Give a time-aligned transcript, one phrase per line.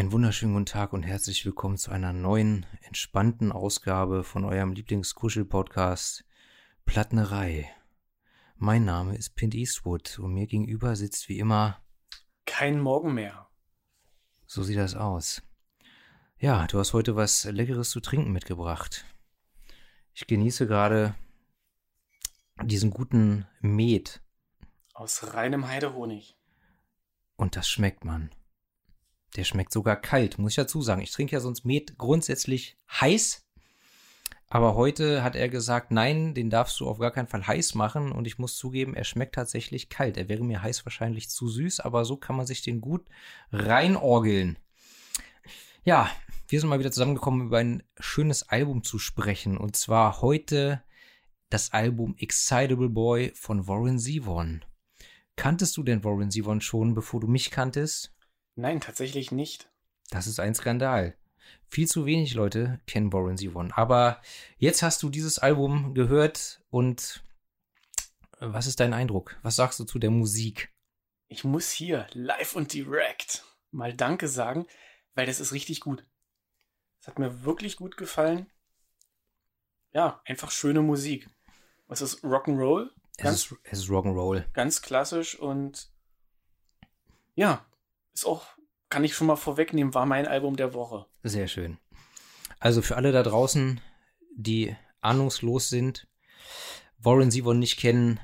[0.00, 6.24] Einen wunderschönen guten Tag und herzlich willkommen zu einer neuen, entspannten Ausgabe von eurem Lieblingskuschel-Podcast
[6.86, 7.70] Plattnerei.
[8.56, 11.82] Mein Name ist Pint Eastwood und mir gegenüber sitzt wie immer
[12.46, 13.50] kein Morgen mehr.
[14.46, 15.42] So sieht das aus.
[16.38, 19.04] Ja, du hast heute was Leckeres zu trinken mitgebracht.
[20.14, 21.14] Ich genieße gerade
[22.62, 24.22] diesen guten Met.
[24.94, 26.38] Aus reinem Heidehonig.
[27.36, 28.30] Und das schmeckt man.
[29.36, 31.02] Der schmeckt sogar kalt, muss ich dazu sagen.
[31.02, 33.46] Ich trinke ja sonst Met grundsätzlich heiß.
[34.48, 38.10] Aber heute hat er gesagt, nein, den darfst du auf gar keinen Fall heiß machen.
[38.10, 40.16] Und ich muss zugeben, er schmeckt tatsächlich kalt.
[40.16, 43.06] Er wäre mir heiß wahrscheinlich zu süß, aber so kann man sich den gut
[43.52, 44.58] reinorgeln.
[45.84, 46.10] Ja,
[46.48, 49.56] wir sind mal wieder zusammengekommen, über ein schönes Album zu sprechen.
[49.56, 50.82] Und zwar heute
[51.48, 54.64] das Album Excitable Boy von Warren Zevon.
[55.36, 58.12] Kanntest du denn Warren Zevon schon, bevor du mich kanntest?
[58.60, 59.70] Nein, tatsächlich nicht.
[60.10, 61.16] Das ist ein Skandal.
[61.66, 63.72] Viel zu wenig Leute kennen Warren Zevon.
[63.72, 64.20] Aber
[64.58, 67.24] jetzt hast du dieses Album gehört und
[68.38, 69.38] was ist dein Eindruck?
[69.42, 70.74] Was sagst du zu der Musik?
[71.28, 74.66] Ich muss hier live und direkt mal Danke sagen,
[75.14, 76.04] weil das ist richtig gut.
[77.00, 78.50] Es hat mir wirklich gut gefallen.
[79.92, 81.30] Ja, einfach schöne Musik.
[81.88, 82.90] Es ist Rock'n'Roll.
[83.16, 84.44] Es ist, es ist Rock'n'Roll.
[84.52, 85.90] Ganz klassisch und
[87.34, 87.64] ja,
[88.20, 88.44] ist auch,
[88.90, 91.06] kann ich schon mal vorwegnehmen, war mein Album der Woche.
[91.22, 91.78] Sehr schön.
[92.58, 93.80] Also für alle da draußen,
[94.36, 96.06] die ahnungslos sind,
[96.98, 98.20] Warren Zevon nicht kennen,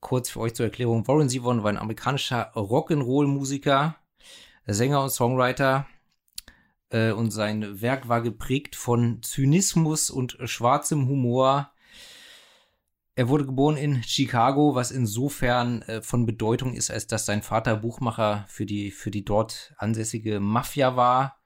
[0.00, 1.06] kurz für euch zur Erklärung.
[1.06, 3.96] Warren Zevon war ein amerikanischer Rock'n'Roll-Musiker,
[4.66, 5.86] Sänger und Songwriter.
[6.88, 11.70] Äh, und sein Werk war geprägt von Zynismus und schwarzem Humor.
[13.18, 17.74] Er wurde geboren in Chicago, was insofern äh, von Bedeutung ist, als dass sein Vater
[17.74, 21.42] Buchmacher für die, für die dort ansässige Mafia war.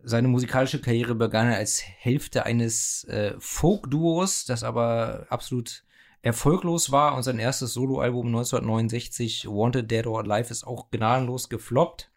[0.00, 5.82] Seine musikalische Karriere begann als Hälfte eines äh, Folk-Duos, das aber absolut
[6.20, 12.12] erfolglos war und sein erstes Soloalbum 1969, Wanted Dead or Alive, ist auch gnadenlos gefloppt.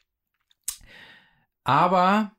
[1.64, 2.34] Aber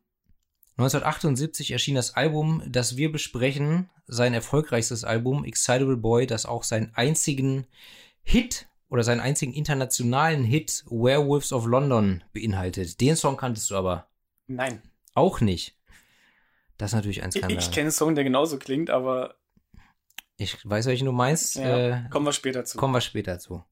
[0.77, 6.94] 1978 erschien das Album, das wir besprechen, sein erfolgreichstes Album, Excitable Boy, das auch seinen
[6.94, 7.67] einzigen
[8.22, 13.00] Hit oder seinen einzigen internationalen Hit, Werewolves of London, beinhaltet.
[13.00, 14.09] Den Song kanntest du aber.
[14.47, 14.83] Nein.
[15.15, 15.77] Auch nicht.
[16.78, 17.53] Das ist natürlich ein Skandal.
[17.53, 19.37] Ich, ich kenne einen Song, der genauso klingt, aber.
[20.37, 21.56] Ich weiß, welchen du meinst.
[21.56, 22.77] Ja, äh, kommen wir später zu.
[22.77, 23.65] Kommen wir später zu.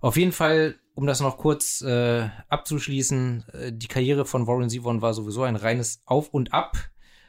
[0.00, 5.02] Auf jeden Fall, um das noch kurz äh, abzuschließen, äh, die Karriere von Warren Zevon
[5.02, 6.76] war sowieso ein reines Auf und Ab.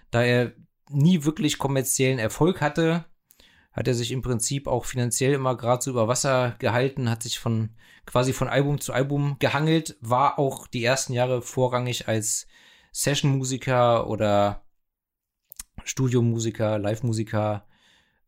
[0.09, 0.53] Da er
[0.91, 3.05] nie wirklich kommerziellen Erfolg hatte,
[3.71, 7.39] hat er sich im Prinzip auch finanziell immer gerade so über Wasser gehalten, hat sich
[7.39, 7.69] von
[8.05, 12.47] quasi von Album zu Album gehangelt, war auch die ersten Jahre vorrangig als
[12.91, 14.65] Session-Musiker oder
[15.83, 17.65] Studiomusiker, Live-Musiker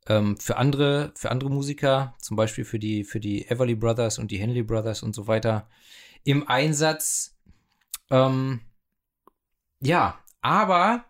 [0.07, 4.31] ähm, für andere, für andere Musiker, zum Beispiel für die, für die Everly Brothers und
[4.31, 5.67] die Henley Brothers und so weiter,
[6.23, 7.37] im Einsatz.
[8.09, 8.61] Ähm,
[9.81, 11.05] ja, aber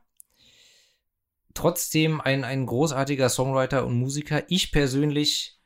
[1.53, 4.43] trotzdem ein, ein großartiger Songwriter und Musiker.
[4.49, 5.59] Ich persönlich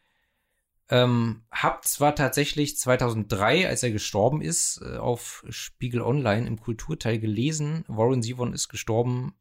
[0.90, 7.20] ähm, habe zwar tatsächlich 2003, als er gestorben ist, äh, auf Spiegel Online im Kulturteil
[7.20, 9.36] gelesen, Warren Zevon ist gestorben.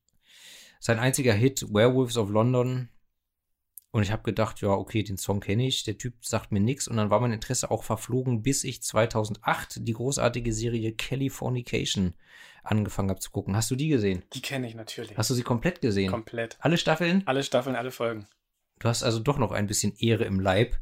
[0.81, 2.89] Sein einziger Hit, Werewolves of London,
[3.97, 6.87] und ich habe gedacht, ja, okay, den Song kenne ich, der Typ sagt mir nichts.
[6.87, 12.13] Und dann war mein Interesse auch verflogen, bis ich 2008 die großartige Serie Californication
[12.71, 13.57] angefangen habe zu gucken.
[13.57, 14.23] Hast du die gesehen?
[14.35, 15.17] Die kenne ich natürlich.
[15.17, 16.11] Hast du sie komplett gesehen?
[16.11, 16.57] Komplett.
[16.61, 17.23] Alle Staffeln?
[17.27, 18.27] Alle Staffeln, alle Folgen.
[18.79, 20.77] Du hast also doch noch ein bisschen Ehre im Leib.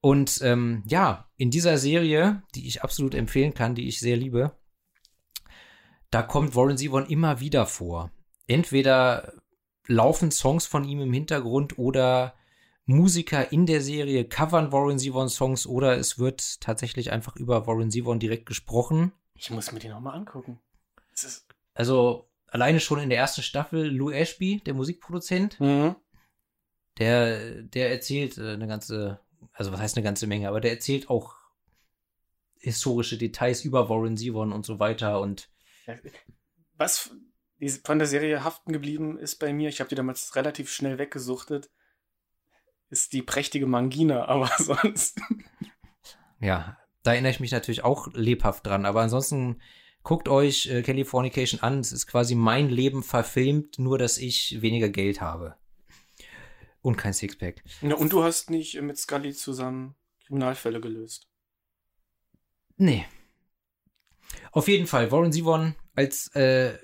[0.00, 4.56] Und ähm, ja, in dieser Serie, die ich absolut empfehlen kann, die ich sehr liebe,
[6.10, 8.10] da kommt Warren Zevon immer wieder vor.
[8.46, 9.34] Entweder
[9.86, 12.34] laufen Songs von ihm im Hintergrund oder
[12.86, 17.90] Musiker in der Serie covern Warren Zevon Songs oder es wird tatsächlich einfach über Warren
[17.90, 19.12] Zevon direkt gesprochen.
[19.34, 20.58] Ich muss mir die nochmal angucken.
[21.74, 25.96] Also alleine schon in der ersten Staffel Lou Ashby, der Musikproduzent, mhm.
[26.98, 29.20] der, der erzählt äh, eine ganze,
[29.52, 31.34] also was heißt eine ganze Menge, aber der erzählt auch
[32.60, 35.48] historische Details über Warren Zevon und so weiter und
[36.76, 37.10] was
[37.84, 41.70] von der Serie haften geblieben ist bei mir, ich habe die damals relativ schnell weggesuchtet,
[42.90, 45.20] ist die prächtige Mangina, aber sonst.
[46.40, 49.60] Ja, da erinnere ich mich natürlich auch lebhaft dran, aber ansonsten
[50.08, 51.80] guckt euch äh, Californication an.
[51.80, 55.54] Es ist quasi mein Leben verfilmt, nur dass ich weniger Geld habe.
[56.80, 57.62] Und kein Sixpack.
[57.82, 61.28] Ja, und du hast nicht mit Scully zusammen Kriminalfälle gelöst.
[62.78, 63.04] Nee.
[64.50, 66.78] Auf jeden Fall, Warren Zevon als äh,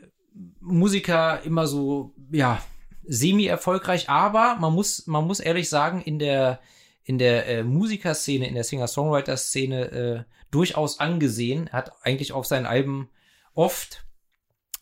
[0.60, 2.62] Musiker immer so, ja,
[3.04, 6.60] semi-erfolgreich, aber man muss, man muss ehrlich sagen, in der,
[7.04, 11.66] in der äh, Musikerszene, in der Singer-Songwriter-Szene äh, durchaus angesehen.
[11.66, 13.10] Er hat eigentlich auf seinen Alben
[13.54, 14.04] oft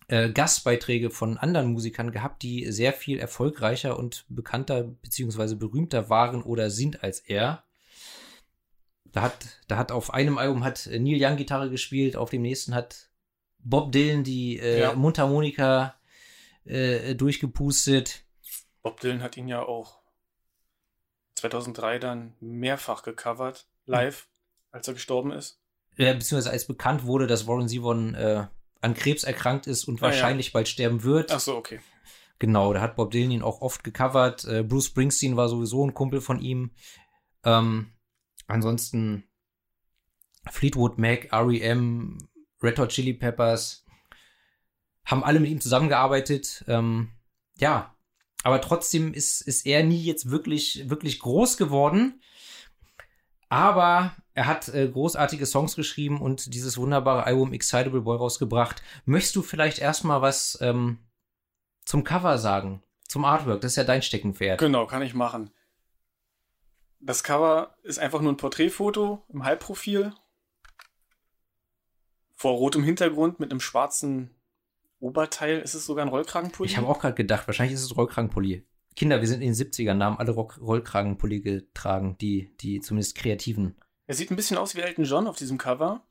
[0.09, 6.43] äh, Gastbeiträge von anderen Musikern gehabt, die sehr viel erfolgreicher und bekannter beziehungsweise berühmter waren
[6.43, 7.65] oder sind als er.
[9.07, 12.75] Da hat, da hat auf einem Album hat Neil Young Gitarre gespielt, auf dem nächsten
[12.75, 13.11] hat
[13.59, 14.95] Bob Dylan die äh, Ja.
[14.95, 15.95] Mundharmonika
[16.65, 18.25] äh, durchgepustet.
[18.83, 20.03] Bob Dylan hat ihn ja auch
[21.37, 24.29] 2003 dann mehrfach gecovert, live,
[24.71, 25.62] als er gestorben ist.
[25.97, 28.47] Äh, beziehungsweise als bekannt wurde, dass Warren Zevon äh,
[28.81, 30.13] an Krebs erkrankt ist und Ah, ja.
[30.13, 31.31] wahrscheinlich bald sterben wird.
[31.33, 31.81] Ach so, okay.
[32.39, 34.45] Genau, da hat Bob Dylan ihn auch oft gecovert.
[34.45, 36.73] Äh, Bruce Springsteen war sowieso ein Kumpel von ihm.
[37.45, 37.93] Ähm,
[38.49, 39.25] ansonsten
[40.51, 42.19] Fleetwood Mac, R.E.M.,
[42.61, 43.85] Red Hot Chili Peppers
[45.05, 46.65] haben alle mit ihm zusammengearbeitet.
[46.69, 47.11] Ähm,
[47.59, 47.97] ja,
[48.45, 52.21] aber trotzdem ist, ist er nie jetzt wirklich, wirklich groß geworden.
[53.49, 58.83] Aber er hat äh, großartige Songs geschrieben und dieses wunderbare Album Excitable Boy rausgebracht.
[59.05, 60.99] Möchtest du vielleicht erstmal was ähm,
[61.85, 62.83] zum Cover sagen?
[63.09, 64.59] Zum Artwork, das ist ja dein Steckenpferd.
[64.59, 65.51] Genau, kann ich machen.
[66.99, 70.15] Das Cover ist einfach nur ein Porträtfoto im Halbprofil.
[72.35, 74.31] Vor rotem Hintergrund mit einem schwarzen
[74.99, 75.59] Oberteil.
[75.59, 76.71] Ist es sogar ein Rollkragenpulli?
[76.71, 78.67] Ich habe auch gerade gedacht, wahrscheinlich ist es Rollkragenpulli.
[78.95, 83.17] Kinder, wir sind in den 70ern, da haben alle Rock Rollkragenpulli getragen, die, die zumindest
[83.17, 83.77] Kreativen.
[84.07, 86.05] Er sieht ein bisschen aus wie Elton John auf diesem Cover.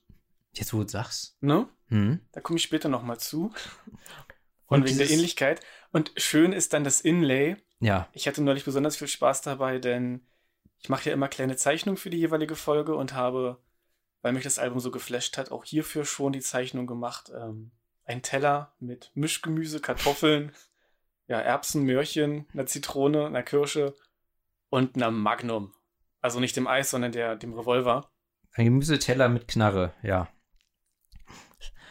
[0.53, 1.37] Jetzt, wo du sagst.
[1.41, 1.67] Ne?
[1.87, 2.19] Hm?
[2.31, 3.53] Da komme ich später nochmal zu.
[4.67, 5.61] Und Und wegen der Ähnlichkeit.
[5.91, 7.57] Und schön ist dann das Inlay.
[7.81, 10.25] Ja, Ich hatte neulich besonders viel Spaß dabei, denn
[10.79, 13.61] ich mache ja immer kleine Zeichnungen für die jeweilige Folge und habe,
[14.21, 17.31] weil mich das Album so geflasht hat, auch hierfür schon die Zeichnung gemacht.
[17.35, 17.71] Ähm,
[18.05, 20.53] ein Teller mit Mischgemüse, Kartoffeln,
[21.27, 23.93] ja, Erbsen, Möhrchen, einer Zitrone, einer Kirsche
[24.69, 25.73] und einer Magnum.
[26.21, 28.09] Also nicht dem Eis, sondern der, dem Revolver.
[28.53, 30.29] ein Gemüseteller mit Knarre, ja.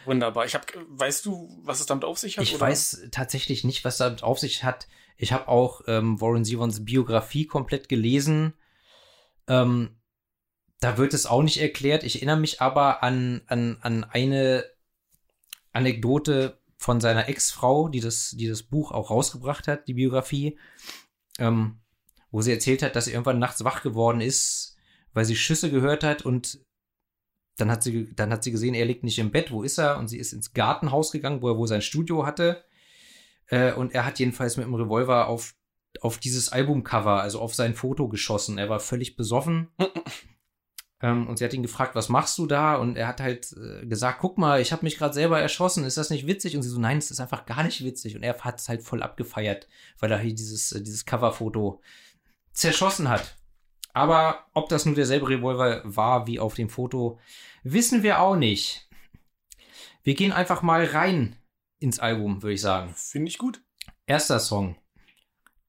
[0.05, 0.45] Wunderbar.
[0.45, 2.43] Ich hab, weißt du, was es damit auf sich hat?
[2.43, 2.61] Ich oder?
[2.61, 4.87] weiß tatsächlich nicht, was damit auf sich hat.
[5.17, 8.53] Ich habe auch ähm, Warren Zevons Biografie komplett gelesen.
[9.47, 10.01] Ähm,
[10.79, 12.03] da wird es auch nicht erklärt.
[12.03, 14.65] Ich erinnere mich aber an, an, an eine
[15.73, 20.57] Anekdote von seiner Ex-Frau, die das, die das Buch auch rausgebracht hat, die Biografie,
[21.37, 21.79] ähm,
[22.31, 24.77] wo sie erzählt hat, dass sie irgendwann nachts wach geworden ist,
[25.13, 26.59] weil sie Schüsse gehört hat und
[27.57, 29.97] dann hat sie, dann hat sie gesehen, er liegt nicht im Bett, wo ist er?
[29.97, 32.63] Und sie ist ins Gartenhaus gegangen, wo er wohl sein Studio hatte.
[33.47, 35.53] Äh, und er hat jedenfalls mit dem Revolver auf,
[35.99, 38.57] auf dieses Albumcover, also auf sein Foto geschossen.
[38.57, 39.67] Er war völlig besoffen.
[41.01, 42.75] ähm, und sie hat ihn gefragt, was machst du da?
[42.75, 45.97] Und er hat halt äh, gesagt, guck mal, ich habe mich gerade selber erschossen, ist
[45.97, 46.55] das nicht witzig?
[46.55, 48.15] Und sie so, nein, es ist einfach gar nicht witzig.
[48.15, 49.67] Und er hat es halt voll abgefeiert,
[49.99, 51.81] weil er hier dieses, äh, dieses Coverfoto
[52.53, 53.37] zerschossen hat.
[53.93, 57.19] Aber ob das nur derselbe Revolver war wie auf dem Foto,
[57.63, 58.87] wissen wir auch nicht.
[60.03, 61.35] Wir gehen einfach mal rein
[61.79, 62.93] ins Album, würde ich sagen.
[62.95, 63.61] Finde ich gut.
[64.05, 64.77] Erster Song.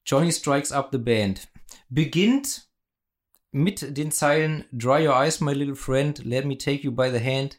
[0.05, 1.49] Johnny Strikes Up the Band.
[1.89, 2.69] Beginnt
[3.51, 7.23] mit den Zeilen Dry your eyes, my little friend, let me take you by the
[7.23, 7.59] hand.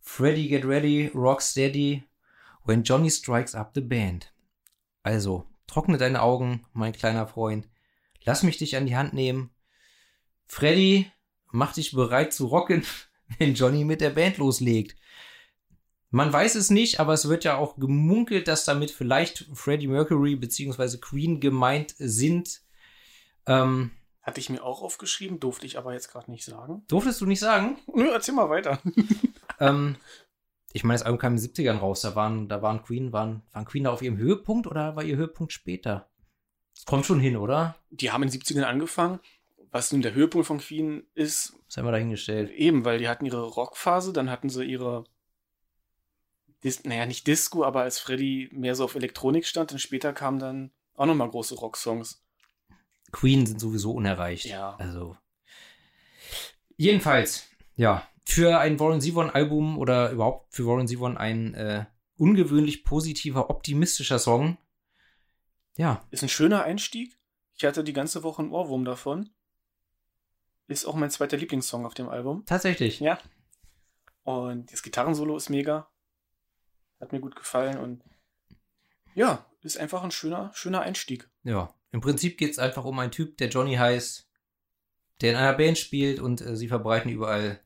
[0.00, 2.04] Freddy, get ready, rock steady.
[2.64, 4.32] When Johnny strikes up the band.
[5.02, 7.68] Also, trockne deine Augen, mein kleiner Freund.
[8.24, 9.50] Lass mich dich an die Hand nehmen.
[10.46, 11.10] Freddy,
[11.50, 12.84] mach dich bereit zu rocken,
[13.38, 14.96] wenn Johnny mit der Band loslegt.
[16.10, 20.36] Man weiß es nicht, aber es wird ja auch gemunkelt, dass damit vielleicht Freddie Mercury
[20.36, 20.98] bzw.
[20.98, 22.62] Queen gemeint sind.
[23.46, 23.90] Ähm,
[24.22, 26.84] Hatte ich mir auch aufgeschrieben, durfte ich aber jetzt gerade nicht sagen.
[26.86, 27.78] durftest du nicht sagen?
[27.92, 28.80] Nö, erzähl mal weiter.
[29.60, 29.96] ähm,
[30.72, 32.02] ich meine, das Album kam in den 70ern raus.
[32.02, 35.16] Da waren, da waren Queen, waren, waren Queen da auf ihrem Höhepunkt oder war ihr
[35.16, 36.08] Höhepunkt später?
[36.74, 37.76] Das kommt schon hin, oder?
[37.90, 39.20] Die haben in den 70ern angefangen.
[39.70, 42.50] Was nun der Höhepunkt von Queen ist, Das haben wir dahingestellt.
[42.52, 45.04] eben, weil die hatten ihre Rockphase, dann hatten sie ihre,
[46.62, 50.38] Dis naja, nicht Disco, aber als Freddy mehr so auf Elektronik stand, dann später kamen
[50.38, 52.24] dann auch nochmal große Rocksongs.
[53.10, 54.46] Queen sind sowieso unerreicht.
[54.46, 54.76] Ja.
[54.76, 55.16] Also.
[56.76, 58.06] Jedenfalls, ja.
[58.24, 61.84] Für ein Warren Zevon Album oder überhaupt für Warren Zevon ein äh,
[62.16, 64.56] ungewöhnlich positiver, optimistischer Song.
[65.76, 67.18] Ja, Ist ein schöner Einstieg.
[67.56, 69.30] Ich hatte die ganze Woche einen Ohrwurm davon.
[70.66, 72.44] Ist auch mein zweiter Lieblingssong auf dem Album.
[72.46, 73.00] tatsächlich.
[73.00, 73.18] Ja.
[74.22, 75.88] Und das Gitarrensolo ist mega.
[77.00, 78.02] Hat mir gut gefallen und
[79.14, 81.28] ja, ist einfach ein schöner, schöner Einstieg.
[81.42, 84.28] Ja, im Prinzip geht es einfach um einen Typ, der Johnny heißt,
[85.20, 87.60] der in einer Band spielt und äh, sie verbreiten überall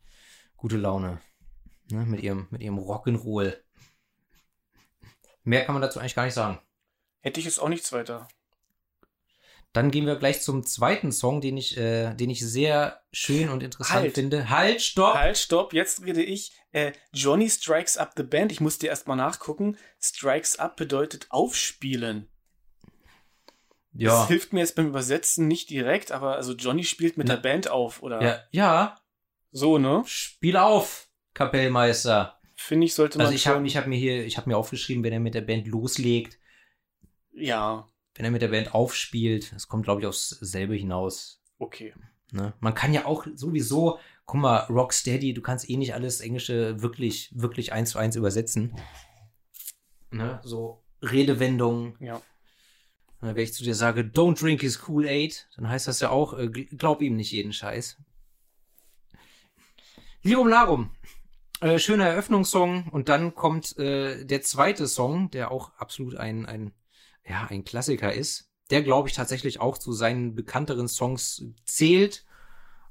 [0.56, 1.20] gute Laune.
[1.90, 3.56] Ne, mit ihrem, mit ihrem Rock'n'Roll.
[5.44, 6.58] Mehr kann man dazu eigentlich gar nicht sagen.
[7.20, 8.28] Hätte ich jetzt auch nichts weiter.
[9.72, 13.62] Dann gehen wir gleich zum zweiten Song, den ich, äh, den ich sehr schön und
[13.62, 14.14] interessant Halt.
[14.14, 14.48] finde.
[14.48, 15.14] Halt, stopp!
[15.14, 16.52] Halt, stopp, jetzt rede ich.
[16.72, 18.50] Äh, Johnny Strikes Up the Band.
[18.50, 19.76] Ich musste erst mal nachgucken.
[20.00, 22.28] Strikes Up bedeutet aufspielen.
[23.92, 24.10] Ja.
[24.10, 27.34] Das hilft mir jetzt beim Übersetzen nicht direkt, aber also Johnny spielt mit Na.
[27.34, 28.22] der Band auf, oder?
[28.22, 29.00] Ja, ja,
[29.50, 30.02] So, ne?
[30.06, 32.38] spiel auf, Kapellmeister.
[32.54, 35.12] Finde ich, sollte man Also ich habe hab mir hier, ich habe mir aufgeschrieben, wenn
[35.12, 36.38] er mit der Band loslegt,
[37.32, 41.40] Ja, wenn er mit der Band aufspielt, es kommt, glaube ich, aufs selbe hinaus.
[41.58, 41.94] okay.
[42.30, 42.52] Ne?
[42.60, 47.30] Man kann ja auch sowieso, guck mal, Rocksteady, du kannst eh nicht alles Englische wirklich,
[47.34, 48.74] wirklich eins zu eins übersetzen.
[50.10, 50.38] Ne?
[50.44, 51.96] So Redewendungen.
[52.00, 52.20] Ja.
[53.22, 56.34] Ne, Wenn ich zu dir sage, don't drink his Kool-Aid, dann heißt das ja auch,
[56.34, 57.96] äh, gl- glaub ihm nicht jeden Scheiß.
[60.22, 60.90] Lirum Larum.
[61.60, 66.72] Äh, schöner Eröffnungssong und dann kommt äh, der zweite Song, der auch absolut ein, ein,
[67.28, 68.50] ja, ein Klassiker ist.
[68.70, 72.24] Der, glaube ich, tatsächlich auch zu seinen bekannteren Songs zählt.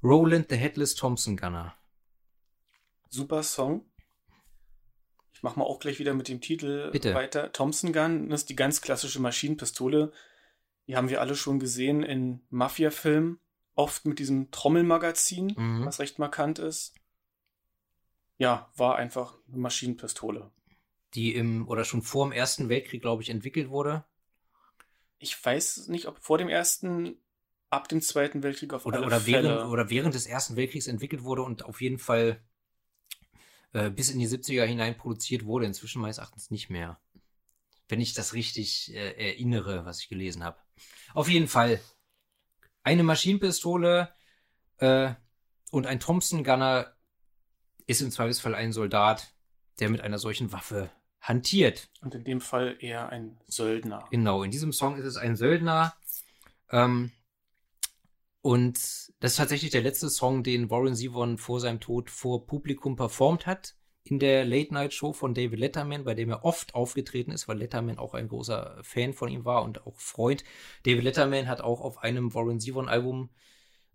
[0.04, 1.76] Roland the Headless Thompson Gunner.
[3.10, 3.86] Super Song.
[5.34, 7.14] Ich mach mal auch gleich wieder mit dem Titel Bitte.
[7.14, 7.52] weiter.
[7.52, 10.12] Thompson Gun, das ist die ganz klassische Maschinenpistole.
[10.88, 13.40] Die haben wir alle schon gesehen in Mafia-Filmen.
[13.76, 15.86] Oft mit diesem Trommelmagazin, Mhm.
[15.86, 16.96] was recht markant ist.
[18.40, 20.52] Ja, war einfach eine Maschinenpistole.
[21.14, 24.06] Die im, oder schon vor dem Ersten Weltkrieg, glaube ich, entwickelt wurde.
[25.20, 27.18] Ich weiß nicht, ob vor dem ersten,
[27.70, 29.50] ab dem Zweiten Weltkrieg auf Oder, alle oder, Fälle.
[29.50, 32.44] während, oder während des Ersten Weltkriegs entwickelt wurde und auf jeden Fall
[33.74, 35.66] äh, bis in die 70er hinein produziert wurde.
[35.66, 37.00] Inzwischen meines Erachtens nicht mehr.
[37.88, 40.58] Wenn ich das richtig äh, erinnere, was ich gelesen habe.
[41.14, 41.82] Auf jeden Fall.
[42.84, 44.14] Eine Maschinenpistole
[44.78, 45.14] äh,
[45.72, 46.96] und ein Thompson Gunner
[47.86, 49.34] ist im Zweifelsfall ein Soldat,
[49.80, 50.90] der mit einer solchen Waffe
[51.28, 51.90] hantiert.
[52.02, 54.08] Und in dem Fall eher ein Söldner.
[54.12, 55.94] Genau, in diesem Song ist es ein Söldner.
[56.72, 57.12] Ähm,
[58.42, 58.76] und
[59.20, 63.46] das ist tatsächlich der letzte Song, den Warren Zevon vor seinem Tod vor Publikum performt
[63.46, 63.76] hat.
[64.04, 68.14] In der Late-Night-Show von David Letterman, bei dem er oft aufgetreten ist, weil Letterman auch
[68.14, 70.46] ein großer Fan von ihm war und auch Freund.
[70.84, 73.32] David Letterman hat auch auf einem Warren Zevon-Album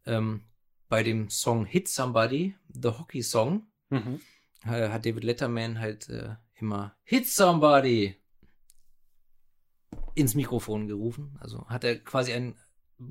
[0.05, 0.45] ähm,
[0.91, 4.21] bei dem Song Hit Somebody, The Hockey Song, Mhm.
[4.67, 8.16] äh, hat David Letterman halt äh, immer Hit Somebody
[10.14, 11.37] ins Mikrofon gerufen.
[11.40, 12.59] Also hat er quasi einen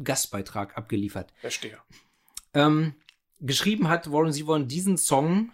[0.03, 1.33] Gastbeitrag abgeliefert.
[1.39, 1.77] Verstehe.
[2.53, 2.95] Ähm,
[3.39, 5.51] geschrieben hat Warren Zevon diesen Song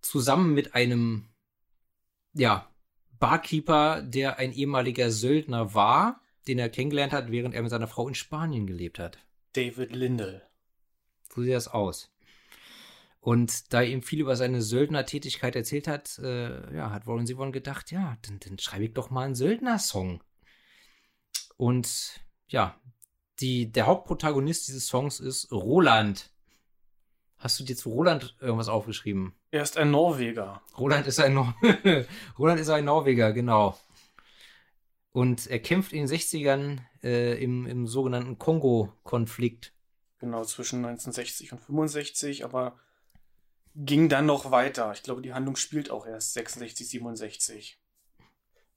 [0.00, 1.28] zusammen mit einem,
[2.32, 2.68] ja,
[3.18, 8.08] Barkeeper, der ein ehemaliger Söldner war, den er kennengelernt hat, während er mit seiner Frau
[8.08, 9.18] in Spanien gelebt hat.
[9.52, 10.42] David Lindell.
[11.32, 12.11] So sieht das aus.
[13.22, 17.52] Und da er ihm viel über seine Söldnertätigkeit erzählt hat, äh, ja, hat Warren Zevon
[17.52, 20.24] gedacht, ja, dann, dann schreibe ich doch mal einen Söldner-Song.
[21.56, 22.80] Und ja,
[23.38, 26.32] die, der Hauptprotagonist dieses Songs ist Roland.
[27.38, 29.34] Hast du dir zu Roland irgendwas aufgeschrieben?
[29.52, 30.60] Er ist ein Norweger.
[30.76, 31.54] Roland ist ein, Nor
[32.40, 33.78] Roland ist ein Norweger, genau.
[35.12, 39.72] Und er kämpft in den 60ern äh, im, im sogenannten Kongo-Konflikt.
[40.18, 42.80] Genau, zwischen 1960 und 65, aber
[43.74, 44.92] ging dann noch weiter.
[44.92, 47.78] Ich glaube, die Handlung spielt auch erst 66, 67.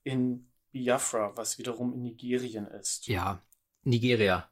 [0.02, 3.06] In Biafra, was wiederum in Nigerien ist.
[3.06, 3.42] Ja,
[3.82, 4.50] Nigeria.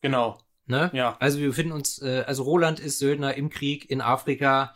[0.00, 0.90] Genau, Ne?
[0.94, 1.16] ja.
[1.18, 4.74] Also wir befinden uns, äh, also Roland ist Söldner im Krieg in Afrika.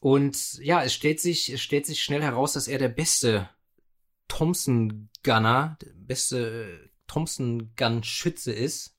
[0.00, 3.48] Und ja, es stellt sich, es stellt sich schnell heraus, dass er der beste
[4.28, 8.96] Thompson Gunner, der beste äh, Thompson Gun Schütze ist.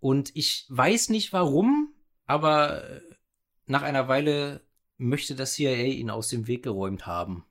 [0.00, 1.83] Und ich weiß nicht warum,
[2.26, 3.00] aber äh,
[3.66, 4.60] nach einer Weile
[4.96, 7.44] möchte das CIA ihn aus dem Weg geräumt haben.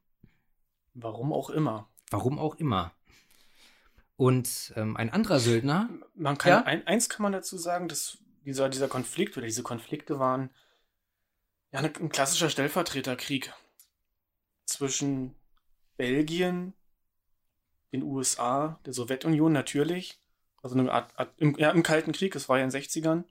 [0.94, 1.90] Warum auch immer.
[2.12, 2.94] Warum auch immer.
[4.16, 6.64] Und ähm, ein anderer Söldner, Man kann, Ja?
[6.64, 10.52] ein, eins kann man dazu sagen, dass dieser, dieser Konflikt oder diese Konflikte waren
[11.72, 13.52] ja ne- ein klassischer Stellvertreterkrieg
[14.66, 15.36] zwischen
[15.98, 16.74] Belgien,
[17.92, 20.20] den USA, der Sowjetunion natürlich,
[20.62, 23.24] also eine Art, Art im, ja, im Kalten Krieg, es war ja in den 60ern.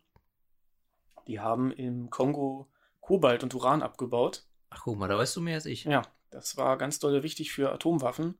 [1.26, 2.69] Die haben im Kongo
[3.00, 4.45] Kobalt und Uran abgebaut.
[4.71, 5.85] ach guck mal, da weißt du mehr als ich.
[5.85, 8.38] Ja, das war ganz doll wichtig für Atomwaffen.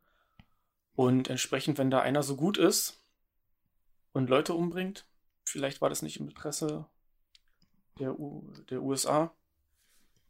[0.95, 3.03] Und entsprechend, wenn da einer so gut ist
[4.13, 5.07] und Leute umbringt,
[5.45, 6.87] vielleicht war das nicht im Interesse
[7.99, 9.35] der, U der USA.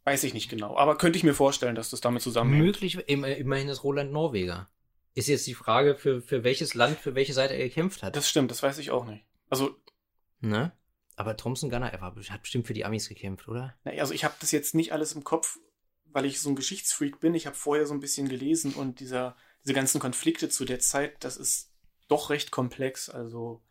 [0.05, 2.65] Weiß ich nicht genau, aber könnte ich mir vorstellen, dass das damit zusammenhängt.
[2.65, 4.69] Möglich, im- immerhin ist Roland Norweger.
[5.15, 8.17] Ist jetzt die Frage, für, für welches Land, für welche Seite er gekämpft hat.
[8.17, 9.25] Das stimmt, das weiß ich auch nicht.
[9.51, 9.77] Also,
[10.41, 10.73] ne?
[11.17, 13.75] Aber Thompson Gunner, er war, hat bestimmt für die Amis gekämpft, oder?
[13.85, 15.59] Na, also ich habe das jetzt nicht alles im Kopf,
[16.07, 17.35] weil ich so ein Geschichtsfreak bin.
[17.35, 21.23] Ich habe vorher so ein bisschen gelesen und dieser, diese ganzen Konflikte zu der Zeit,
[21.25, 21.71] das ist
[22.09, 23.09] doch recht komplex.
[23.09, 23.63] Also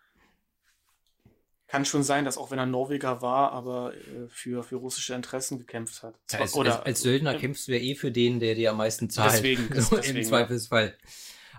[1.71, 5.57] kann schon sein, dass auch wenn er Norweger war, aber äh, für, für russische Interessen
[5.57, 6.19] gekämpft hat.
[6.29, 8.71] Ja, als, Oder, als, als Söldner äh, kämpfst du ja eh für den, der dir
[8.71, 9.35] am meisten zahlt.
[9.35, 10.97] Deswegen, so deswegen im Zweifelsfall.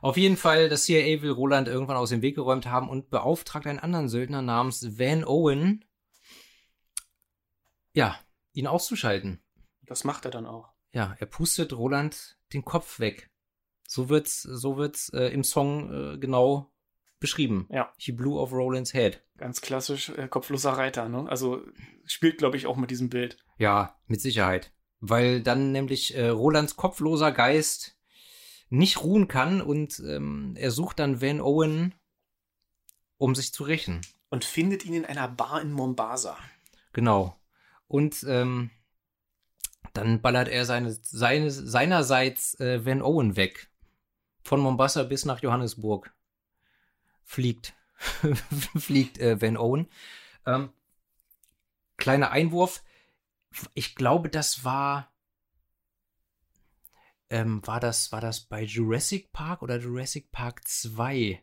[0.03, 3.69] Auf jeden Fall, das CIA will Roland irgendwann aus dem Weg geräumt haben und beauftragt
[3.69, 5.85] einen anderen Söldner namens Van Owen,
[7.95, 8.19] ja,
[8.53, 9.41] ihn auszuschalten.
[9.83, 10.71] Das macht er dann auch.
[10.93, 13.31] Ja, er pustet Roland den Kopf weg.
[13.87, 16.73] So wird's, so wird's äh, im Song äh, genau
[17.21, 17.69] beschrieben.
[17.71, 17.93] Ja.
[17.97, 19.23] He blew off Roland's head.
[19.39, 21.27] Ganz klassisch äh, kopfloser Reiter, ne?
[21.29, 21.63] Also
[22.07, 23.37] spielt, glaube ich, auch mit diesem Bild.
[23.57, 24.73] Ja, mit Sicherheit.
[24.99, 27.97] Weil dann nämlich äh, Rolands kopfloser Geist
[28.73, 31.95] nicht ruhen kann und ähm, er sucht dann Van Owen,
[33.19, 34.01] um sich zu rächen.
[34.31, 36.39] Und findet ihn in einer Bar in Mombasa.
[36.95, 37.37] Genau.
[37.87, 38.71] Und ähm,
[39.93, 43.71] dann ballert er seine, seine, seinerseits äh, Van Owen weg.
[44.43, 46.15] Von Mombasa bis nach Johannesburg.
[47.25, 47.75] Fliegt.
[48.79, 49.87] Fliegt äh, Van Owen.
[50.47, 50.71] Ähm,
[51.99, 52.83] kleiner Einwurf.
[53.75, 55.12] Ich glaube, das war.
[57.33, 61.43] Ähm, war das, war das bei Jurassic Park oder Jurassic Park 2?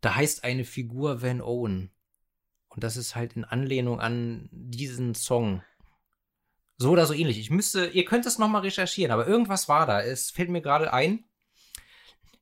[0.00, 1.92] Da heißt eine Figur Van Owen.
[2.66, 5.62] Und das ist halt in Anlehnung an diesen Song.
[6.76, 7.38] So oder so ähnlich.
[7.38, 10.02] Ich müsste, ihr könnt es nochmal recherchieren, aber irgendwas war da.
[10.02, 11.24] Es fällt mir gerade ein.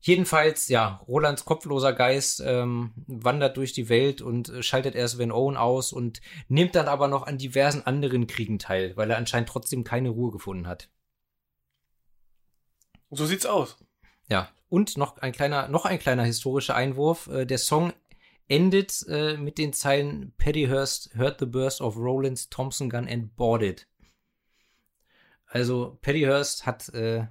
[0.00, 5.32] Jedenfalls, ja, Rolands kopfloser Geist ähm, wandert durch die Welt und äh, schaltet erst Van
[5.32, 9.50] Owen aus und nimmt dann aber noch an diversen anderen Kriegen teil, weil er anscheinend
[9.50, 10.88] trotzdem keine Ruhe gefunden hat.
[13.16, 13.76] So sieht's aus.
[14.28, 17.28] Ja, und noch ein kleiner, noch ein kleiner historischer Einwurf.
[17.28, 17.92] Äh, der Song
[18.48, 23.62] endet äh, mit den Zeilen Paddy heard the burst of Roland's Thompson gun and bought
[23.62, 23.86] it.
[25.46, 27.26] Also Paddy hat äh,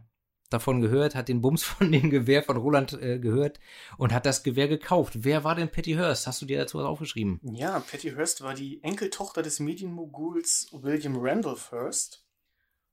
[0.50, 3.60] davon gehört, hat den Bums von dem Gewehr von Roland äh, gehört
[3.98, 5.14] und hat das Gewehr gekauft.
[5.18, 6.28] Wer war denn Patty Hearst?
[6.28, 7.40] Hast du dir dazu was aufgeschrieben?
[7.44, 12.25] Ja, Patty Hearst war die Enkeltochter des Medienmoguls William Randolph Hearst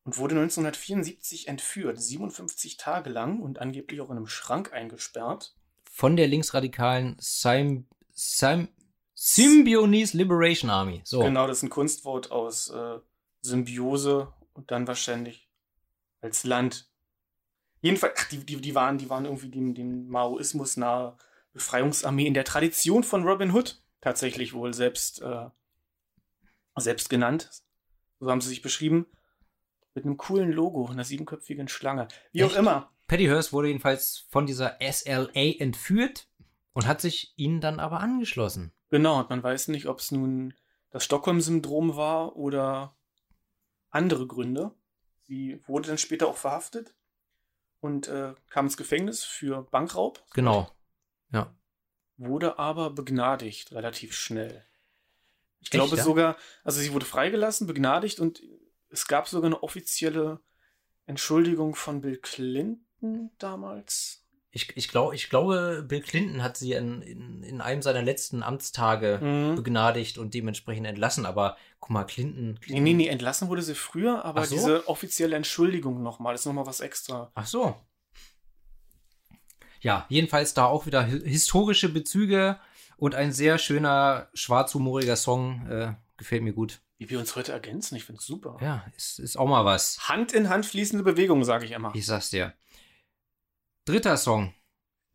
[0.05, 5.55] und wurde 1974 entführt, 57 Tage lang und angeblich auch in einem Schrank eingesperrt.
[5.85, 8.69] Von der linksradikalen Sim Sim
[9.15, 11.03] Symbionese Liberation Army.
[11.05, 11.21] So.
[11.21, 12.99] Genau, das ist ein Kunstwort aus äh,
[13.41, 15.49] Symbiose und dann wahrscheinlich
[16.21, 16.91] als Land.
[17.83, 21.17] Jedenfalls, ach, die, die, die, waren, die waren irgendwie dem, dem Maoismus nahe
[21.53, 25.49] Befreiungsarmee in der Tradition von Robin Hood tatsächlich wohl selbst, äh,
[26.77, 27.51] selbst genannt.
[28.19, 29.07] So haben sie sich beschrieben.
[29.95, 32.09] Mit einem coolen Logo, einer siebenköpfigen Schlange.
[32.33, 32.55] Wie Echt?
[32.55, 32.91] auch immer.
[33.07, 36.29] Patty Hearst wurde jedenfalls von dieser SLA entführt
[36.73, 38.73] und hat sich ihnen dann aber angeschlossen.
[38.91, 40.55] Genau, und man weiß nicht, ob es nun
[40.91, 42.97] das Stockholm-Syndrom war oder
[43.91, 44.73] andere Gründe.
[45.23, 46.95] Sie wurde dann später auch verhaftet
[47.81, 50.25] und äh, kam ins Gefängnis für Bankraub.
[50.35, 50.71] Genau.
[51.31, 51.55] Ja.
[52.17, 54.65] Wurde aber begnadigt relativ schnell.
[55.61, 56.03] Ich Echt, glaube ja?
[56.03, 58.43] sogar, also sie wurde freigelassen, begnadigt und
[58.93, 60.41] es gab sogar eine offizielle
[61.07, 64.23] Entschuldigung von Bill Clinton damals.
[64.55, 68.43] Ich, ich, glaub, ich glaube, Bill Clinton hat sie in, in, in einem seiner letzten
[68.43, 69.57] Amtstage mhm.
[69.57, 71.25] begnadigt und dementsprechend entlassen.
[71.25, 72.85] Aber guck mal, Clinton, Clinton.
[72.85, 74.55] Nee, nee, nee, entlassen wurde sie früher, aber so?
[74.55, 77.33] diese offizielle Entschuldigung nochmal, ist nochmal was extra.
[77.35, 77.75] Ach so.
[79.81, 82.61] Ja, jedenfalls da auch wieder historische Bezüge
[82.99, 85.67] und ein sehr schöner, schwarzhumoriger Song.
[85.69, 86.83] Äh, gefällt mir gut.
[87.03, 88.59] Wie wir uns heute ergänzen, ich finde es super.
[88.61, 90.09] Ja, ist, ist auch mal was.
[90.09, 91.93] Hand in Hand fließende Bewegungen, sage ich immer.
[91.97, 92.55] Ich sag's dir.
[93.87, 94.55] Dritter Song.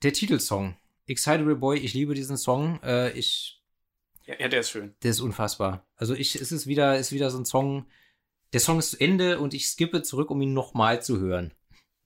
[0.04, 0.76] Der Titelsong.
[1.06, 2.84] Excitable Boy, ich liebe diesen Song.
[2.84, 3.64] Äh, ich.
[4.26, 4.96] Ja, ja, der ist schön.
[5.02, 5.88] Der ist unfassbar.
[5.96, 7.86] Also ich, es ist wieder, ist wieder so ein Song.
[8.52, 11.54] Der Song ist zu Ende und ich skippe zurück, um ihn nochmal zu hören.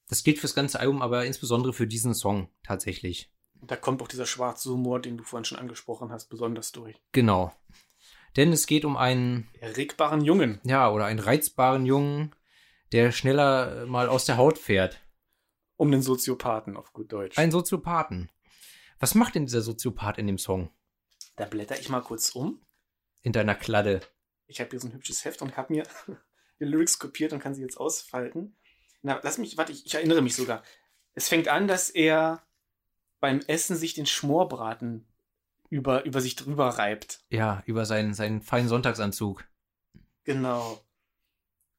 [0.09, 3.31] Das gilt fürs ganze Album, aber insbesondere für diesen Song tatsächlich.
[3.63, 7.01] Da kommt auch dieser schwarze Humor, den du vorhin schon angesprochen hast, besonders durch.
[7.13, 7.51] Genau.
[8.37, 10.61] Denn es geht um einen erregbaren Jungen.
[10.63, 12.33] Ja, oder einen reizbaren Jungen,
[12.91, 15.01] der schneller mal aus der Haut fährt.
[15.75, 17.37] Um den Soziopathen auf gut Deutsch.
[17.37, 18.29] Ein Soziopathen.
[18.99, 20.69] Was macht denn dieser Soziopath in dem Song?
[21.35, 22.61] Da blätter ich mal kurz um.
[23.23, 24.01] In deiner Kladde.
[24.47, 25.83] Ich habe hier so ein hübsches Heft und habe mir
[26.59, 28.55] die Lyrics kopiert und kann sie jetzt ausfalten.
[29.01, 30.63] Na, lass mich, warte, ich, ich erinnere mich sogar.
[31.13, 32.43] Es fängt an, dass er
[33.19, 35.07] beim Essen sich den Schmorbraten
[35.71, 37.23] über, über sich drüber reibt.
[37.29, 39.47] Ja, über seinen, seinen feinen Sonntagsanzug.
[40.25, 40.85] Genau.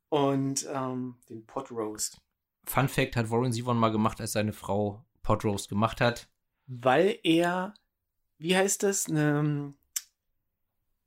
[0.08, 2.20] Und ähm, den Pot Roast.
[2.64, 6.28] Fun Fact hat Warren Zevon mal gemacht, als seine Frau Pot Roast gemacht hat.
[6.66, 7.74] Weil er,
[8.38, 9.74] wie heißt das, eine,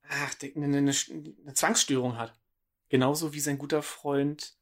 [0.07, 2.39] ach, eine, eine, eine Zwangsstörung hat.
[2.89, 4.57] Genauso wie sein guter Freund.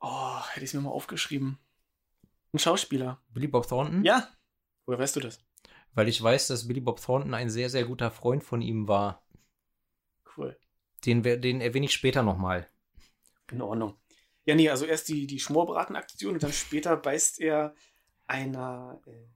[0.00, 1.58] Oh, hätte ich es mir mal aufgeschrieben.
[2.54, 3.20] Ein Schauspieler.
[3.28, 4.04] Billy Bob Thornton?
[4.04, 4.28] Ja.
[4.86, 5.38] Woher weißt du das?
[5.94, 9.24] Weil ich weiß, dass Billy Bob Thornton ein sehr, sehr guter Freund von ihm war.
[10.36, 10.56] Cool.
[11.04, 12.68] Den, den erwähne ich später nochmal.
[13.50, 13.98] In Ordnung.
[14.44, 17.74] Ja, nee, also erst die, die Schmorbratenaktion und dann später beißt er
[18.26, 19.26] einer äh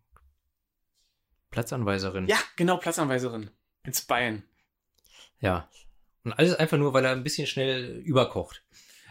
[1.50, 2.26] Platzanweiserin.
[2.26, 3.48] Ja, genau, Platzanweiserin.
[3.84, 4.42] Ins Bein.
[5.38, 5.68] Ja.
[6.24, 8.64] Und alles einfach nur, weil er ein bisschen schnell überkocht.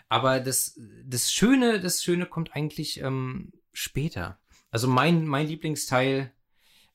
[0.09, 4.39] Aber das, das Schöne, das Schöne kommt eigentlich ähm, später.
[4.71, 6.33] Also mein, mein Lieblingsteil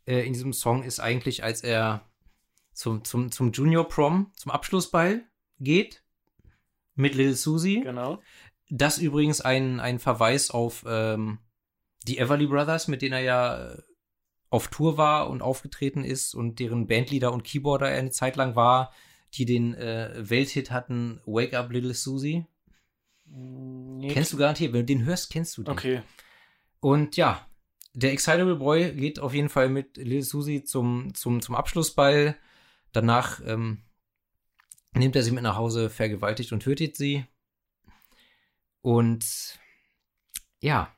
[0.08, 2.08] äh, in diesem Song ist eigentlich, als er
[2.72, 5.22] zum, zum, zum Junior Prom, zum Abschlussball
[5.60, 6.02] geht
[6.94, 7.82] mit Little Susie.
[7.82, 8.20] Genau.
[8.70, 11.38] Das übrigens ein, ein Verweis auf ähm,
[12.06, 13.76] die Everly Brothers, mit denen er ja
[14.50, 18.56] auf Tour war und aufgetreten ist und deren Bandleader und Keyboarder er eine Zeit lang
[18.56, 18.92] war,
[19.34, 22.46] die den äh, Welthit hatten, Wake Up Little Susie.
[23.26, 24.08] Nee.
[24.08, 25.72] Kennst du garantiert, wenn du den hörst, kennst du den.
[25.72, 26.02] Okay.
[26.80, 27.46] Und ja,
[27.92, 32.36] der Excitable Boy geht auf jeden Fall mit Little Susie zum, zum, zum Abschlussball.
[32.92, 33.82] Danach ähm,
[34.92, 37.24] nimmt er sie mit nach Hause, vergewaltigt und tötet sie.
[38.82, 39.58] Und
[40.60, 40.94] ja,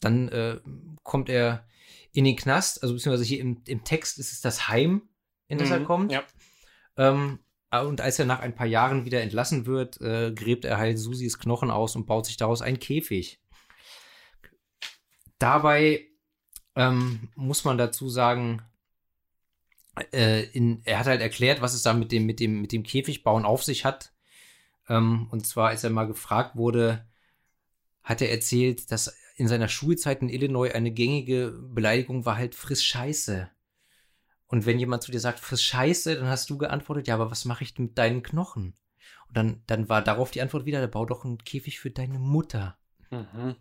[0.00, 0.60] dann äh,
[1.02, 1.66] kommt er
[2.12, 5.08] in den Knast, also beziehungsweise hier im, im Text ist es das Heim,
[5.48, 6.12] in das mhm, er kommt.
[6.12, 6.22] Ja.
[6.96, 10.98] Ähm, und als er nach ein paar Jahren wieder entlassen wird, äh, gräbt er halt
[10.98, 13.40] Susis Knochen aus und baut sich daraus einen Käfig.
[15.38, 16.06] Dabei
[16.76, 18.62] ähm, muss man dazu sagen,
[20.12, 22.82] äh, in, er hat halt erklärt, was es da mit dem, mit dem, mit dem
[22.82, 24.12] Käfigbauen auf sich hat.
[24.88, 27.06] Ähm, und zwar, als er mal gefragt wurde,
[28.02, 32.84] hat er erzählt, dass in seiner Schulzeit in Illinois eine gängige Beleidigung war halt friss
[32.84, 33.50] Scheiße.
[34.46, 37.44] Und wenn jemand zu dir sagt, friss Scheiße, dann hast du geantwortet, ja, aber was
[37.44, 38.74] mache ich mit deinen Knochen?
[39.28, 42.78] Und dann, dann war darauf die Antwort wieder, bau doch einen Käfig für deine Mutter.
[43.10, 43.56] Mhm.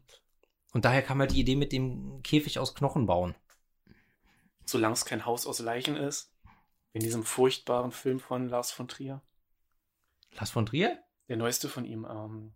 [0.74, 3.36] Und daher kam halt die Idee mit dem Käfig aus Knochen bauen.
[4.66, 6.32] Solange es kein Haus aus Leichen ist.
[6.94, 9.22] In diesem furchtbaren Film von Lars von Trier.
[10.34, 11.02] Lars von Trier?
[11.30, 12.06] Der neueste von ihm.
[12.10, 12.54] Ähm,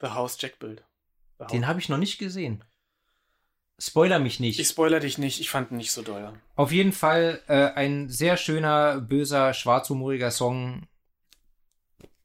[0.00, 0.84] The House Jack Build.
[1.50, 2.64] Den habe ich noch nicht gesehen.
[3.80, 4.58] Spoiler mich nicht.
[4.58, 6.32] Ich spoiler dich nicht, ich fand ihn nicht so doll.
[6.56, 10.88] Auf jeden Fall äh, ein sehr schöner, böser, schwarzhumoriger Song.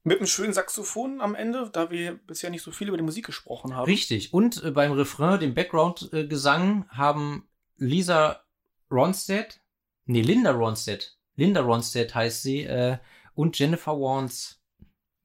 [0.05, 3.25] Mit einem schönen Saxophon am Ende, da wir bisher nicht so viel über die Musik
[3.25, 3.85] gesprochen haben.
[3.85, 4.33] Richtig.
[4.33, 8.43] Und äh, beim Refrain, dem Background-Gesang, haben Lisa
[8.91, 9.61] Ronstadt,
[10.05, 12.97] nee, Linda Ronstadt, Linda Ronstadt heißt sie, äh,
[13.33, 14.61] und Jennifer Warnes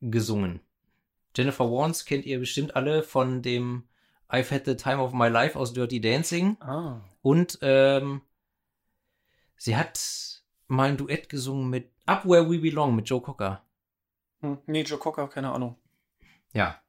[0.01, 0.61] gesungen.
[1.37, 3.89] Jennifer Warnes kennt ihr bestimmt alle von dem
[4.29, 6.57] I've Had the Time of My Life aus Dirty Dancing.
[6.61, 7.01] Ah.
[7.23, 8.23] Und ähm,
[9.57, 13.65] sie hat mal ein Duett gesungen mit Up Where We Belong mit Joe Cocker.
[14.41, 15.77] Hm, nee, Joe Cocker, keine Ahnung.
[16.53, 16.81] Ja.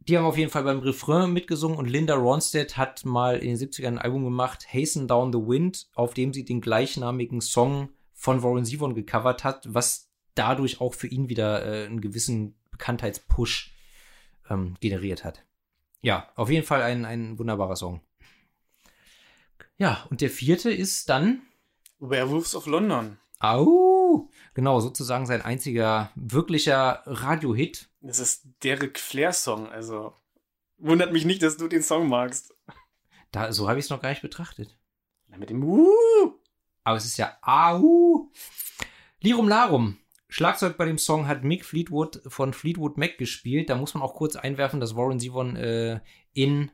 [0.00, 3.56] Die haben auf jeden Fall beim Refrain mitgesungen und Linda Ronstadt hat mal in den
[3.56, 8.42] 70ern ein Album gemacht, Hasten Down the Wind, auf dem sie den gleichnamigen Song von
[8.42, 13.74] Warren Zevon gecovert hat, was dadurch auch für ihn wieder äh, einen gewissen Bekanntheitspush
[14.48, 15.44] ähm, generiert hat.
[16.02, 18.00] Ja, auf jeden Fall ein, ein wunderbarer Song.
[19.76, 21.42] Ja, und der vierte ist dann
[21.98, 23.18] Werewolves of London.
[23.38, 23.89] Au!
[24.54, 27.88] Genau, sozusagen sein einziger wirklicher Radiohit.
[28.00, 30.14] Das ist Derek Flair-Song, also
[30.78, 32.54] wundert mich nicht, dass du den Song magst.
[33.32, 34.76] Da, so habe ich es noch gar nicht betrachtet.
[35.28, 36.32] Na, mit dem Uh!
[36.82, 38.30] Aber es ist ja Au!
[39.20, 39.98] Lirum Larum
[40.30, 43.68] Schlagzeug bei dem Song hat Mick Fleetwood von Fleetwood Mac gespielt.
[43.68, 46.00] Da muss man auch kurz einwerfen, dass Warren Zevon äh,
[46.32, 46.70] in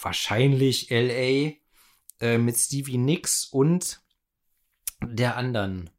[0.00, 1.54] wahrscheinlich LA
[2.20, 4.02] äh, mit Stevie Nicks und
[5.02, 5.90] der anderen,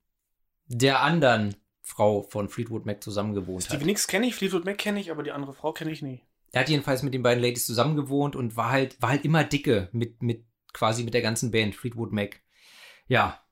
[0.69, 3.81] der anderen Frau von Fleetwood Mac zusammengewohnt Stevie hat.
[3.81, 6.21] Stevie Nicks kenne ich, Fleetwood Mac kenne ich, aber die andere Frau kenne ich nie.
[6.51, 9.89] Er hat jedenfalls mit den beiden Ladies zusammengewohnt und war halt, war halt immer dicke
[9.91, 12.41] mit, mit quasi mit der ganzen Band, Fleetwood Mac.
[13.07, 13.43] Ja,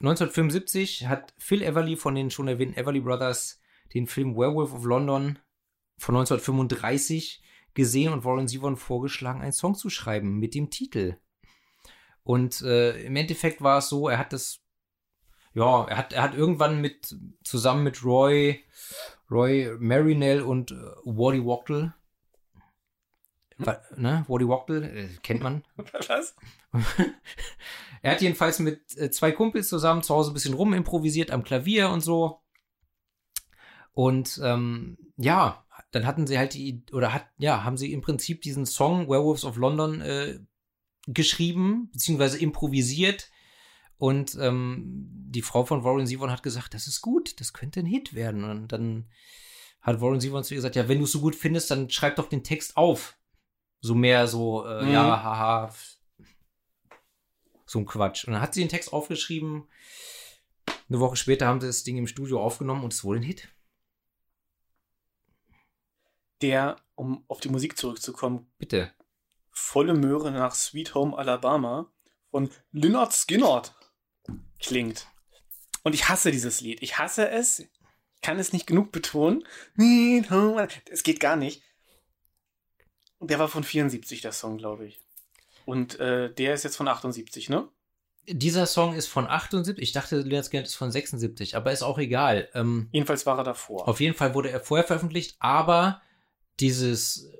[0.00, 3.60] 1975 hat Phil Everly von den schon erwähnten Everly Brothers
[3.94, 5.38] den Film Werewolf of London
[5.96, 7.42] von 1935
[7.74, 11.16] gesehen und Warren Zevon vorgeschlagen, einen Song zu schreiben mit dem Titel.
[12.22, 14.63] Und äh, im Endeffekt war es so, er hat das,
[15.54, 18.64] ja, er hat, er hat irgendwann mit, zusammen mit Roy,
[19.30, 21.94] Roy Marinell und äh, Waddy Wachtel,
[23.56, 23.66] hm?
[23.96, 25.64] ne, Waddy Wachtel, äh, kennt man.
[26.08, 26.34] Was?
[28.02, 31.88] Er hat jedenfalls mit äh, zwei Kumpels zusammen zu Hause ein bisschen rumimprovisiert am Klavier
[31.88, 32.42] und so.
[33.92, 38.42] Und ähm, ja, dann hatten sie halt die, oder hat, ja, haben sie im Prinzip
[38.42, 40.38] diesen Song Werewolves of London äh,
[41.06, 43.30] geschrieben, beziehungsweise improvisiert.
[43.98, 47.86] Und ähm, die Frau von Warren Zevon hat gesagt, das ist gut, das könnte ein
[47.86, 48.44] Hit werden.
[48.44, 49.08] Und dann
[49.80, 52.16] hat Warren Zevon zu ihr gesagt, ja, wenn du es so gut findest, dann schreib
[52.16, 53.16] doch den Text auf.
[53.80, 54.92] So mehr so, äh, mhm.
[54.92, 55.74] ja, haha,
[57.66, 58.24] so ein Quatsch.
[58.24, 59.68] Und dann hat sie den Text aufgeschrieben.
[60.88, 63.48] Eine Woche später haben sie das Ding im Studio aufgenommen und es wurde ein Hit.
[66.40, 68.92] Der, um auf die Musik zurückzukommen, bitte.
[69.50, 71.90] Volle Möhre nach Sweet Home Alabama
[72.30, 73.74] von Lynyrd Skynyrd
[74.60, 75.06] klingt.
[75.82, 76.82] Und ich hasse dieses Lied.
[76.82, 77.64] Ich hasse es.
[78.22, 79.44] Kann es nicht genug betonen.
[80.90, 81.62] Es geht gar nicht.
[83.20, 85.00] Der war von 74, der Song, glaube ich.
[85.66, 87.68] Und äh, der ist jetzt von 78, ne?
[88.26, 89.82] Dieser Song ist von 78.
[89.82, 92.48] Ich dachte, Leonard Skinner ist von 76, aber ist auch egal.
[92.54, 93.86] Ähm, Jedenfalls war er davor.
[93.86, 96.00] Auf jeden Fall wurde er vorher veröffentlicht, aber
[96.60, 97.30] dieses,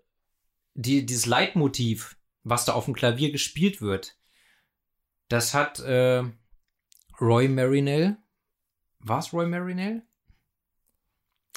[0.74, 4.18] die, dieses Leitmotiv, was da auf dem Klavier gespielt wird,
[5.28, 6.24] das hat äh,
[7.20, 8.16] Roy Marinell.
[9.00, 10.02] War es Roy Marinell?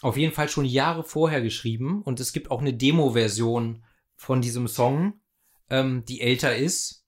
[0.02, 3.84] Auf jeden Fall schon Jahre vorher geschrieben und es gibt auch eine Demo-Version
[4.16, 5.22] von diesem Song,
[5.70, 7.06] ähm, die älter ist.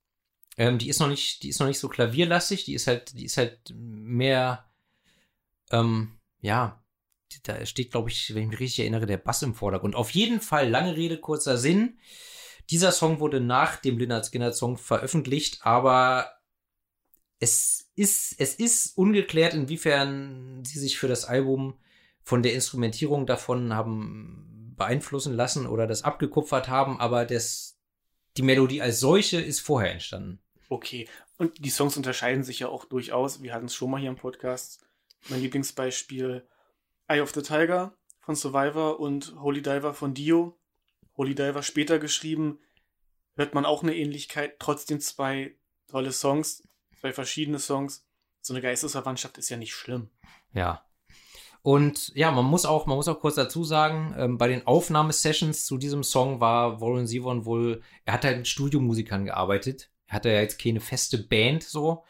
[0.58, 3.26] Ähm, die ist noch nicht, die ist noch nicht so klavierlastig, die ist halt, die
[3.26, 4.70] ist halt mehr,
[5.72, 6.84] ähm, ja,
[7.44, 9.96] da steht, glaube ich, wenn ich mich richtig erinnere, der Bass im Vordergrund.
[9.96, 12.00] Auf jeden Fall, lange Rede, kurzer Sinn.
[12.72, 16.32] Dieser Song wurde nach dem Lynyrd Skinner Song veröffentlicht, aber
[17.40, 21.78] es ist, es ist ungeklärt, inwiefern sie sich für das Album
[22.24, 27.78] von der Instrumentierung davon haben beeinflussen lassen oder das abgekupfert haben, aber das,
[28.38, 30.40] die Melodie als solche ist vorher entstanden.
[30.70, 31.10] Okay.
[31.38, 33.44] Und die Songs unterscheiden sich ja auch durchaus.
[33.44, 34.86] Wir hatten es schon mal hier im Podcast.
[35.28, 36.48] Mein Lieblingsbeispiel
[37.08, 40.58] Eye of the Tiger von Survivor und Holy Diver von Dio.
[41.18, 42.60] Holy Diver später geschrieben.
[43.36, 44.60] Hört man auch eine Ähnlichkeit.
[44.60, 45.56] Trotzdem zwei
[45.88, 46.64] tolle Songs,
[47.00, 48.06] zwei verschiedene Songs.
[48.42, 50.10] So eine Geistesverwandtschaft ist ja nicht schlimm.
[50.54, 50.86] Ja.
[51.62, 55.66] Und ja, man muss auch, man muss auch kurz dazu sagen, ähm, bei den Aufnahmesessions
[55.66, 59.92] zu diesem Song war Warren Zevon wohl, er hat halt mit Studiomusikern gearbeitet.
[60.08, 62.06] Er hatte ja jetzt keine feste Band so.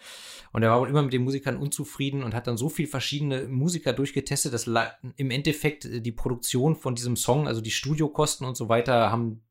[0.51, 3.47] Und er war wohl immer mit den Musikern unzufrieden und hat dann so viel verschiedene
[3.47, 4.67] Musiker durchgetestet, dass
[5.15, 9.41] im Endeffekt äh, die Produktion von diesem Song, also die Studiokosten und so weiter, haben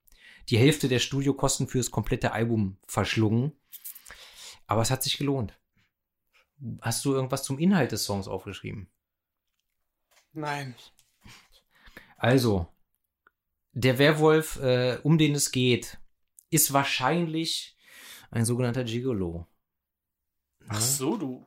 [0.49, 3.53] die Hälfte der Studiokosten für das komplette Album verschlungen.
[4.69, 5.59] Aber es hat sich gelohnt.
[6.83, 8.89] Hast du irgendwas zum Inhalt des Songs aufgeschrieben?
[10.33, 10.75] Nein.
[12.17, 12.69] Also,
[13.73, 15.99] der Werwolf, äh, um den es geht,
[16.51, 17.77] ist wahrscheinlich
[18.31, 19.47] ein sogenannter Gigolo.
[20.69, 21.47] Ach so, du.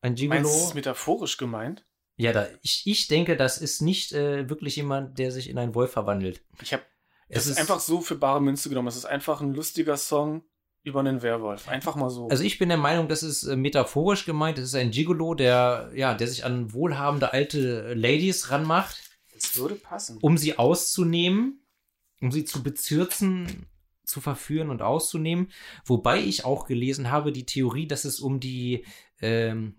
[0.00, 0.40] Ein Gigolo.
[0.40, 1.84] Meinst du es metaphorisch gemeint?
[2.16, 5.74] Ja, da, ich, ich denke, das ist nicht äh, wirklich jemand, der sich in einen
[5.74, 6.44] Wolf verwandelt.
[6.62, 6.84] Ich habe
[7.28, 8.86] es ist einfach so für bare Münze genommen.
[8.86, 10.44] Es ist einfach ein lustiger Song
[10.84, 11.68] über einen Werwolf.
[11.68, 12.28] Einfach mal so.
[12.28, 14.58] Also ich bin der Meinung, das ist äh, metaphorisch gemeint.
[14.58, 19.02] Es ist ein Gigolo, der, ja, der sich an wohlhabende alte Ladies ranmacht.
[19.36, 20.18] Es würde passen.
[20.20, 21.64] Um sie auszunehmen,
[22.20, 23.66] um sie zu bezirzen,
[24.04, 25.50] zu verführen und auszunehmen.
[25.86, 28.84] Wobei ich auch gelesen habe, die Theorie, dass es um die
[29.22, 29.76] ähm,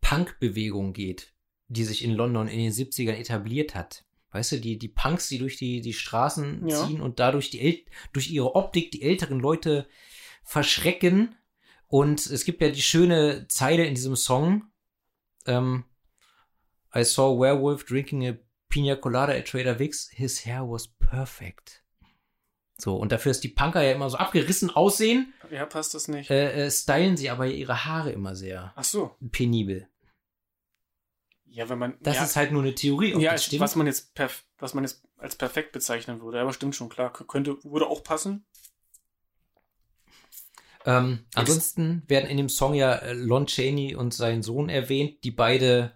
[0.00, 1.34] Punk-Bewegung geht,
[1.68, 4.06] die sich in London in den 70ern etabliert hat.
[4.34, 6.84] Weißt du, die, die Punks, die durch die, die Straßen ja.
[6.84, 9.86] ziehen und dadurch die El durch ihre Optik die älteren Leute
[10.42, 11.36] verschrecken.
[11.86, 14.64] Und es gibt ja die schöne Zeile in diesem Song.
[15.46, 15.84] Ähm,
[16.92, 18.34] I saw a werewolf drinking a
[18.68, 20.10] pina colada at Trader Vic's.
[20.12, 21.84] His hair was perfect.
[22.76, 25.32] So, und dafür ist die Punker ja immer so abgerissen aussehen.
[25.48, 26.28] Ja, passt das nicht.
[26.28, 28.72] Äh, äh, stylen sie aber ihre Haare immer sehr.
[28.74, 29.14] Ach so.
[29.30, 29.88] Penibel.
[31.54, 31.96] Ja, wenn man.
[32.00, 33.16] Das ja, ist halt nur eine Theorie.
[33.20, 34.12] ja, was man jetzt
[34.58, 36.40] was man jetzt als perfekt bezeichnen würde.
[36.40, 37.12] Aber stimmt schon, klar.
[37.12, 38.44] Könnte, würde auch passen.
[40.84, 45.30] Ähm, ansonsten werden in dem Song ja äh, Lon Chaney und sein Sohn erwähnt, die
[45.30, 45.94] beide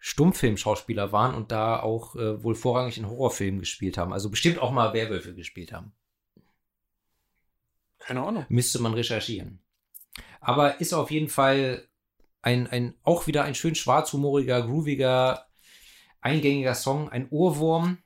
[0.00, 4.12] Stummfilmschauspieler waren und da auch äh, wohl vorrangig in Horrorfilmen gespielt haben.
[4.12, 5.92] Also bestimmt auch mal Werwölfe gespielt haben.
[7.98, 8.44] Keine Ahnung.
[8.48, 9.62] Müsste man recherchieren.
[10.40, 11.88] Aber ist auf jeden Fall
[12.46, 15.46] ein, ein auch wieder ein schön schwarzhumoriger, grooviger,
[16.20, 17.98] eingängiger Song, ein Ohrwurm.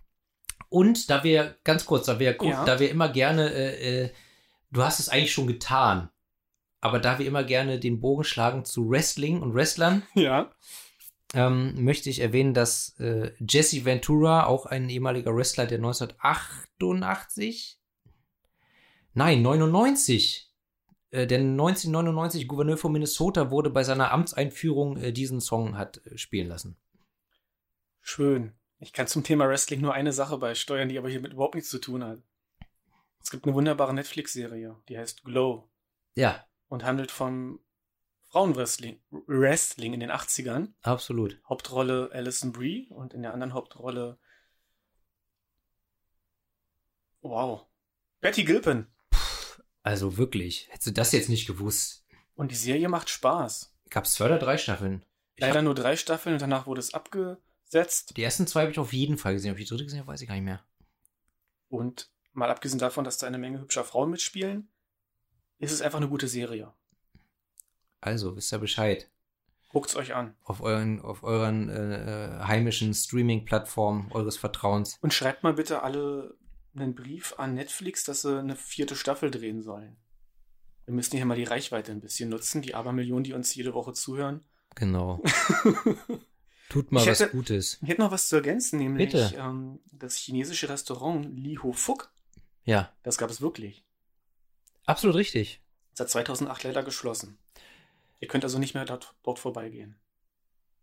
[0.71, 2.65] Und da wir, ganz kurz, da wir, ja.
[2.65, 4.11] da wir immer gerne, äh, äh,
[4.71, 6.09] du hast es eigentlich schon getan,
[6.81, 10.51] aber da wir immer gerne den Bogen schlagen zu Wrestling und Wrestlern, ja.
[11.35, 17.79] ähm, möchte ich erwähnen, dass äh, Jesse Ventura, auch ein ehemaliger Wrestler, der 1988,
[19.13, 20.50] nein, 99, äh,
[21.27, 26.49] der 1999 Gouverneur von Minnesota wurde bei seiner Amtseinführung äh, diesen Song hat äh, spielen
[26.49, 26.77] lassen.
[28.01, 28.53] Schön.
[28.79, 31.79] Ich kann zum Thema Wrestling nur eine Sache beisteuern, die aber hiermit überhaupt nichts zu
[31.79, 32.23] tun hat.
[33.23, 35.69] Es gibt eine wunderbare Netflix-Serie, die heißt Glow.
[36.15, 37.61] Ja und handelt vom
[38.29, 40.73] Frauenwrestling Wrestling in den 80ern.
[40.83, 41.39] Absolut.
[41.47, 44.19] Hauptrolle Alison Brie und in der anderen Hauptrolle
[47.23, 47.67] Wow.
[48.21, 48.87] Betty Gilpin.
[49.83, 52.05] Also wirklich, hättest du das jetzt nicht gewusst?
[52.35, 53.75] Und die Serie macht Spaß.
[53.91, 55.05] Gab es zwei oder drei Staffeln?
[55.37, 58.17] Ich Leider nur drei Staffeln und danach wurde es abgesetzt.
[58.17, 59.53] die ersten zwei habe ich auf jeden Fall gesehen.
[59.53, 60.63] Ob ich die dritte gesehen habe, weiß ich gar nicht mehr.
[61.69, 64.69] Und mal abgesehen davon, dass da eine Menge hübscher Frauen mitspielen,
[65.59, 66.73] ist es einfach eine gute Serie.
[68.01, 69.11] Also, wisst ihr Bescheid.
[69.69, 70.35] Guckt's euch an.
[70.43, 74.99] Auf euren, auf euren äh, äh, heimischen Streaming-Plattformen eures Vertrauens.
[75.01, 76.35] Und schreibt mal bitte alle
[76.75, 79.97] einen Brief an Netflix, dass sie eine vierte Staffel drehen sollen.
[80.87, 83.93] Wir müssen hier mal die Reichweite ein bisschen nutzen, die Abermillionen, die uns jede Woche
[83.93, 84.43] zuhören.
[84.75, 85.23] Genau.
[86.69, 87.79] Tut mal Ich was hätte- Gutes.
[87.83, 89.13] Ich hätte noch was zu ergänzen, nämlich.
[89.37, 92.13] Ähm, das chinesische Restaurant Li Ho Fuk.
[92.65, 93.85] Ja, Das gab es wirklich.
[94.87, 95.61] absolut richtig.
[95.95, 97.39] Seit 2008 leider geschlossen.
[98.21, 99.97] Ihr könnt also nicht mehr dort, dort vorbeigehen.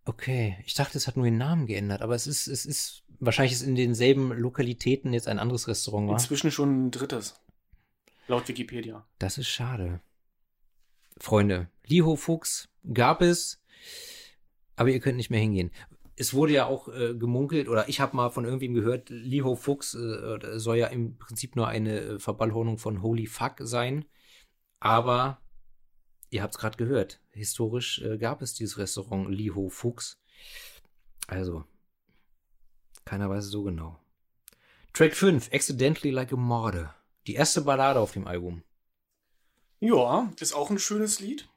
[0.07, 3.51] Okay, ich dachte, es hat nur den Namen geändert, aber es ist, es ist, wahrscheinlich
[3.51, 6.13] ist in denselben Lokalitäten jetzt ein anderes Restaurant, war.
[6.13, 7.41] Inzwischen schon ein drittes.
[8.29, 9.05] Laut Wikipedia.
[9.19, 9.99] Das ist schade.
[11.17, 13.61] Freunde, Liho Fuchs gab es,
[14.77, 15.71] aber ihr könnt nicht mehr hingehen.
[16.15, 19.93] Es wurde ja auch äh, gemunkelt, oder ich habe mal von irgendwem gehört, Liho Fuchs
[19.93, 24.05] äh, soll ja im Prinzip nur eine äh, Verballhornung von Holy Fuck sein.
[24.79, 25.41] Aber
[26.29, 30.19] ihr habt es gerade gehört, historisch äh, gab es dieses Restaurant Liho Fuchs.
[31.27, 31.65] Also,
[33.05, 33.99] keiner weiß es so genau.
[34.93, 36.93] Track 5, Accidentally Like a Morde.
[37.27, 38.63] Die erste Ballade auf dem Album.
[39.79, 41.47] Ja, ist auch ein schönes Lied.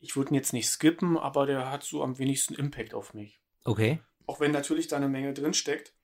[0.00, 3.40] Ich würde ihn jetzt nicht skippen, aber der hat so am wenigsten Impact auf mich.
[3.64, 4.00] Okay.
[4.26, 5.94] Auch wenn natürlich da eine Menge drin steckt.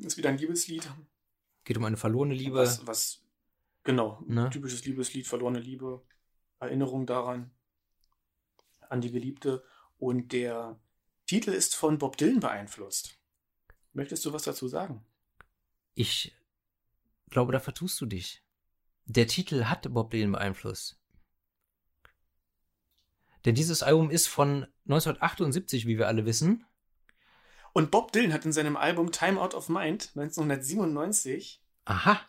[0.00, 0.90] Ist wieder ein Liebeslied.
[1.64, 2.56] Geht um eine verlorene Liebe.
[2.56, 3.22] Was, was
[3.84, 4.50] genau, Ne?
[4.50, 6.04] typisches Liebeslied, verlorene Liebe,
[6.58, 7.50] Erinnerung daran,
[8.88, 9.64] an die Geliebte.
[9.98, 10.80] Und der
[11.26, 13.18] Titel ist von Bob Dylan beeinflusst.
[13.92, 15.04] Möchtest du was dazu sagen?
[15.94, 16.34] Ich
[17.30, 18.42] glaube, da vertust du dich.
[19.04, 20.98] Der Titel hat Bob Dylan beeinflusst.
[23.44, 26.64] Denn dieses Album ist von 1978, wie wir alle wissen.
[27.72, 32.20] Und Bob Dylan hat in seinem Album Time Out of Mind 1997 Aha,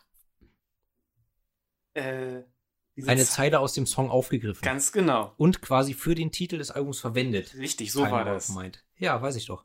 [1.94, 2.42] äh,
[3.06, 4.62] eine Zeile aus dem Song aufgegriffen.
[4.62, 5.32] Ganz genau.
[5.36, 7.54] und quasi für den Titel des Albums verwendet.
[7.56, 8.50] Richtig, so Time war das.
[8.50, 8.84] Mind.
[8.98, 9.64] Ja, weiß ich doch.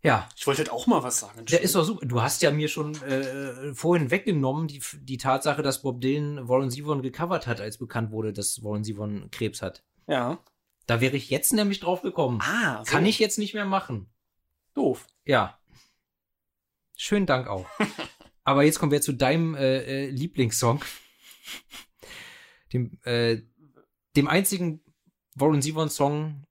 [0.00, 1.44] Ja, Ich wollte halt auch mal was sagen.
[1.46, 2.06] der ist doch super.
[2.06, 6.70] Du hast ja mir schon äh, vorhin weggenommen die, die Tatsache, dass Bob Dylan Warren
[6.70, 9.82] Zevon gecovert hat, als bekannt wurde, dass Warren Zevon Krebs hat.
[10.06, 10.38] Ja.
[10.86, 12.40] Da wäre ich jetzt nämlich drauf gekommen.
[12.42, 12.90] Ah, so.
[12.92, 14.08] Kann ich jetzt nicht mehr machen.
[14.74, 15.06] Doof.
[15.24, 15.58] Ja.
[16.96, 17.66] Schönen Dank auch.
[18.48, 20.82] Aber jetzt kommen wir zu deinem äh, äh, Lieblingssong.
[22.72, 23.42] Dem, äh,
[24.16, 24.82] dem einzigen
[25.34, 26.46] Warren Zevon-Song,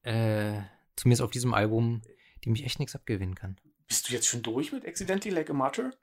[0.00, 0.62] äh,
[0.96, 2.00] zumindest auf diesem Album,
[2.46, 3.60] dem ich echt nichts abgewinnen kann.
[3.86, 5.94] Bist du jetzt schon durch mit Accidentally Like a Martyr?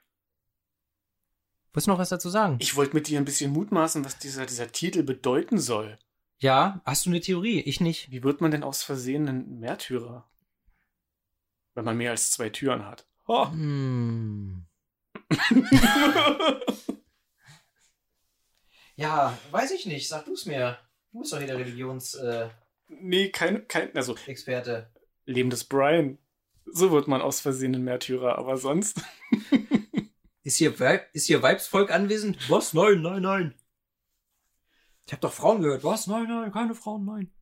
[1.72, 2.58] Willst du noch was dazu sagen?
[2.60, 5.98] Ich wollte mit dir ein bisschen mutmaßen, was dieser, dieser Titel bedeuten soll.
[6.38, 7.58] ja, hast du eine Theorie?
[7.58, 8.12] Ich nicht.
[8.12, 10.30] Wie wird man denn aus Versehen ein Märtyrer?
[11.74, 13.08] Wenn man mehr als zwei Türen hat.
[13.26, 13.48] Oh.
[13.48, 14.66] Hm.
[18.96, 20.08] Ja, weiß ich nicht.
[20.08, 20.78] Sag du es mir.
[21.12, 22.50] Du bist doch hier der Religionsexperte.
[22.88, 24.90] nee, kein, kein, also Experte.
[25.26, 26.18] Leben des Brian.
[26.66, 29.00] So wird man aus Versehen ein Märtyrer, aber sonst.
[30.42, 32.50] Ist hier, Weib, ist hier Weibsvolk anwesend?
[32.50, 32.74] Was?
[32.74, 33.54] Nein, nein, nein.
[35.06, 35.84] Ich habe doch Frauen gehört.
[35.84, 36.06] Was?
[36.06, 37.32] Nein, nein, keine Frauen, nein.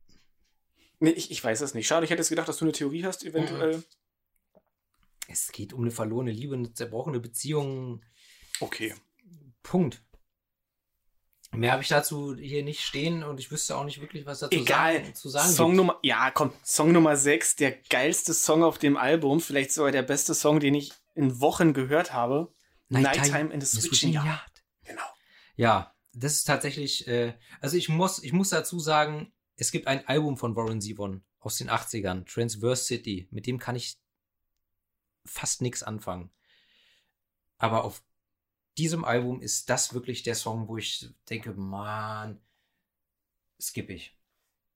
[1.01, 1.85] Nee, ich, ich weiß es nicht.
[1.85, 3.83] Schade, ich hätte es gedacht, dass du eine Theorie hast, eventuell.
[5.27, 8.03] Es geht um eine verlorene Liebe, eine zerbrochene Beziehung.
[8.59, 8.93] Okay.
[9.61, 10.03] Punkt.
[11.55, 14.57] Mehr habe ich dazu hier nicht stehen und ich wüsste auch nicht wirklich, was dazu
[14.57, 14.95] Egal.
[14.95, 15.77] sagen, zu sagen Song gibt.
[15.77, 20.01] Nummer, ja, komm, Song Nummer 6, der geilste Song auf dem Album, vielleicht sogar der
[20.01, 22.51] beste Song, den ich in Wochen gehört habe.
[22.89, 24.25] Nighttime in the Switching Yard.
[24.25, 24.63] Yard.
[24.83, 25.03] Genau.
[25.55, 30.07] Ja, das ist tatsächlich, äh, also ich muss, ich muss dazu sagen, es gibt ein
[30.07, 33.99] Album von Warren Zevon aus den 80ern, Transverse City, mit dem kann ich
[35.25, 36.31] fast nichts anfangen.
[37.57, 38.03] Aber auf
[38.77, 42.41] diesem Album ist das wirklich der Song, wo ich denke, man,
[43.61, 44.17] skipp ich.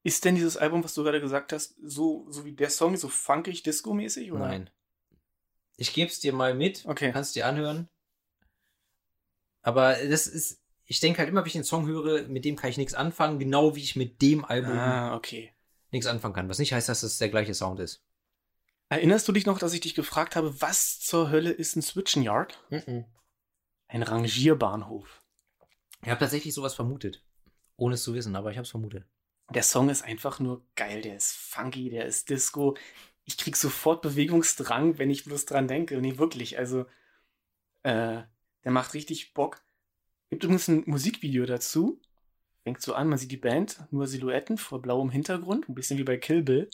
[0.04, 3.10] Ist denn dieses Album, was du gerade gesagt hast, so, so wie der Song, so
[3.10, 4.32] funkig, disco-mäßig?
[4.32, 4.48] oder?
[4.48, 4.70] Nein.
[5.76, 7.12] Ich geb's dir mal mit, Okay.
[7.12, 7.90] kannst dir anhören.
[9.62, 12.70] Aber das ist, ich denke halt immer, wenn ich den Song höre, mit dem kann
[12.70, 15.52] ich nichts anfangen, genau wie ich mit dem Album Ah, okay.
[15.92, 16.48] nichts anfangen kann.
[16.50, 18.02] Was nicht heißt, dass es der gleiche Sound ist.
[18.90, 22.24] Erinnerst du dich noch, dass ich dich gefragt habe, was zur Hölle ist ein Switchen
[22.24, 22.64] Yard?
[23.88, 25.24] Ein Rangierbahnhof.
[26.04, 27.24] Ich habe tatsächlich sowas vermutet.
[27.76, 29.06] Ohne es zu wissen, aber ich habe es vermutet.
[29.54, 31.02] Der Song ist einfach nur geil.
[31.02, 32.78] Der ist funky, der ist Disco.
[33.24, 36.00] Ich krieg sofort Bewegungsdrang, wenn ich bloß dran denke.
[36.00, 36.58] Nee, wirklich.
[36.58, 36.86] Also,
[37.84, 38.24] äh,
[38.64, 39.62] der macht richtig Bock.
[40.30, 42.02] Gibt übrigens ein Musikvideo dazu.
[42.64, 46.04] Fängt so an, man sieht die Band, nur Silhouetten vor blauem Hintergrund, ein bisschen wie
[46.04, 46.70] bei Kill Bill.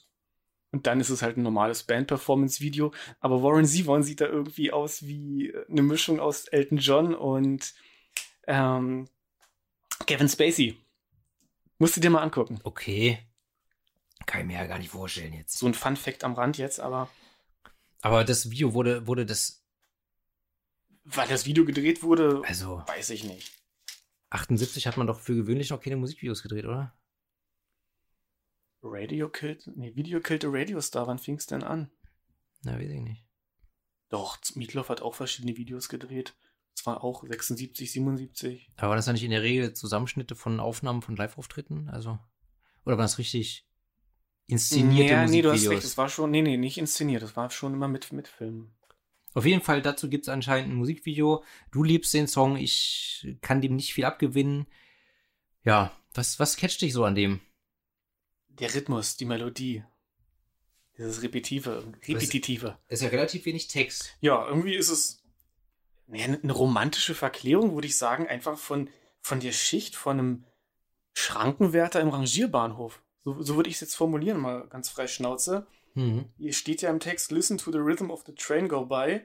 [0.74, 2.91] Und dann ist es halt ein normales Band-Performance-Video.
[3.19, 7.76] Aber Warren Zevon sieht da irgendwie aus wie eine Mischung aus Elton John und
[8.47, 9.07] ähm,
[10.07, 10.76] Kevin Spacey.
[11.78, 12.59] Musst du dir mal angucken.
[12.63, 13.19] Okay.
[14.26, 15.59] Kann ich mir ja gar nicht vorstellen jetzt.
[15.59, 17.07] So ein Fun-Fact am Rand jetzt, aber.
[18.01, 19.63] Aber das Video wurde, wurde das.
[21.03, 23.51] Weil das Video gedreht wurde, Also, weiß ich nicht.
[24.32, 26.97] 78 hat man doch für gewöhnlich noch keine Musikvideos gedreht, oder?
[28.84, 31.90] Radio Killed, nee, Video Killed a Radio Star, wann fing's denn an?
[32.64, 33.26] Na, weiß ich nicht.
[34.10, 36.36] Doch, Meatloaf hat auch verschiedene Videos gedreht.
[36.76, 38.72] Zwar auch 76, 77.
[38.78, 41.90] Aber war das dann nicht in der Regel Zusammenschnitte von Aufnahmen von Live-Auftritten?
[41.90, 42.20] Also.
[42.86, 43.66] Oder war das richtig
[44.48, 45.72] inszenierte nee, nee, du hast Musikvideos?
[45.72, 48.76] recht, das war schon, nee, nee, nicht inszeniert, das war schon immer mit, mit Filmen.
[49.34, 51.44] Auf jeden Fall, dazu gibt es anscheinend ein Musikvideo.
[51.72, 54.68] Du liebst den Song, ich kann dem nicht viel abgewinnen.
[55.64, 57.40] Ja, was, was catcht dich so an dem?
[58.60, 59.84] Der Rhythmus, die Melodie.
[60.97, 62.78] Dieses Repetitive, Repetitive.
[62.88, 64.16] Ist ja relativ wenig Text.
[64.22, 65.24] Ja, irgendwie ist es
[66.12, 68.89] eine romantische Verklärung, würde ich sagen, einfach von,
[69.22, 70.45] von der Schicht von einem
[71.14, 73.01] Schrankenwärter im Rangierbahnhof.
[73.24, 75.66] So, so würde ich es jetzt formulieren, mal ganz frei Schnauze.
[75.95, 76.26] Mhm.
[76.38, 79.22] Hier steht ja im Text, listen to the rhythm of the train go by.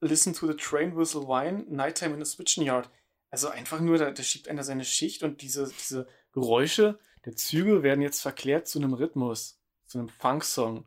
[0.00, 1.64] Listen to the train whistle whine.
[1.68, 2.88] Nighttime in the switching yard.
[3.30, 7.82] Also einfach nur, da, da schiebt einer seine Schicht und diese, diese Geräusche der Züge
[7.82, 10.86] werden jetzt verklärt zu einem Rhythmus, zu einem Funk-Song.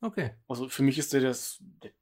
[0.00, 0.34] Okay.
[0.48, 1.92] Also für mich ist der, das, der,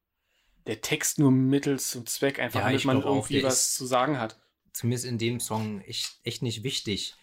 [0.67, 3.75] der Text nur Mittel zum Zweck, einfach Ja, damit man auch, irgendwie der was ist-
[3.77, 4.41] zu sagen hat.
[4.73, 7.15] Zumindest in dem Song echt, echt nicht wichtig.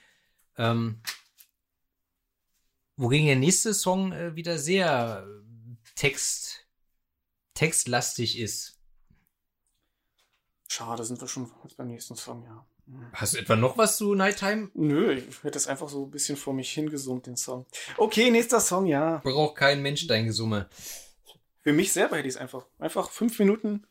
[0.58, 1.02] Ähm,
[2.96, 6.68] wogegen der nächste Song äh, wieder sehr äh, Text,
[7.56, 8.80] textlastig ist.
[10.68, 12.66] Schade, sind wir schon beim nächsten Song, ja.
[13.14, 14.70] Hast du etwa noch was zu Nighttime?
[14.74, 17.66] Nö, ich hätte es einfach so ein bisschen vor mich hingesummt, den Song.
[17.98, 19.18] Okay, nächster Song, ja.
[19.18, 20.70] Braucht kein Mensch dein Gesumme.
[21.62, 22.66] Für mich selber hätte ich es einfach.
[22.80, 23.86] Einfach fünf Minuten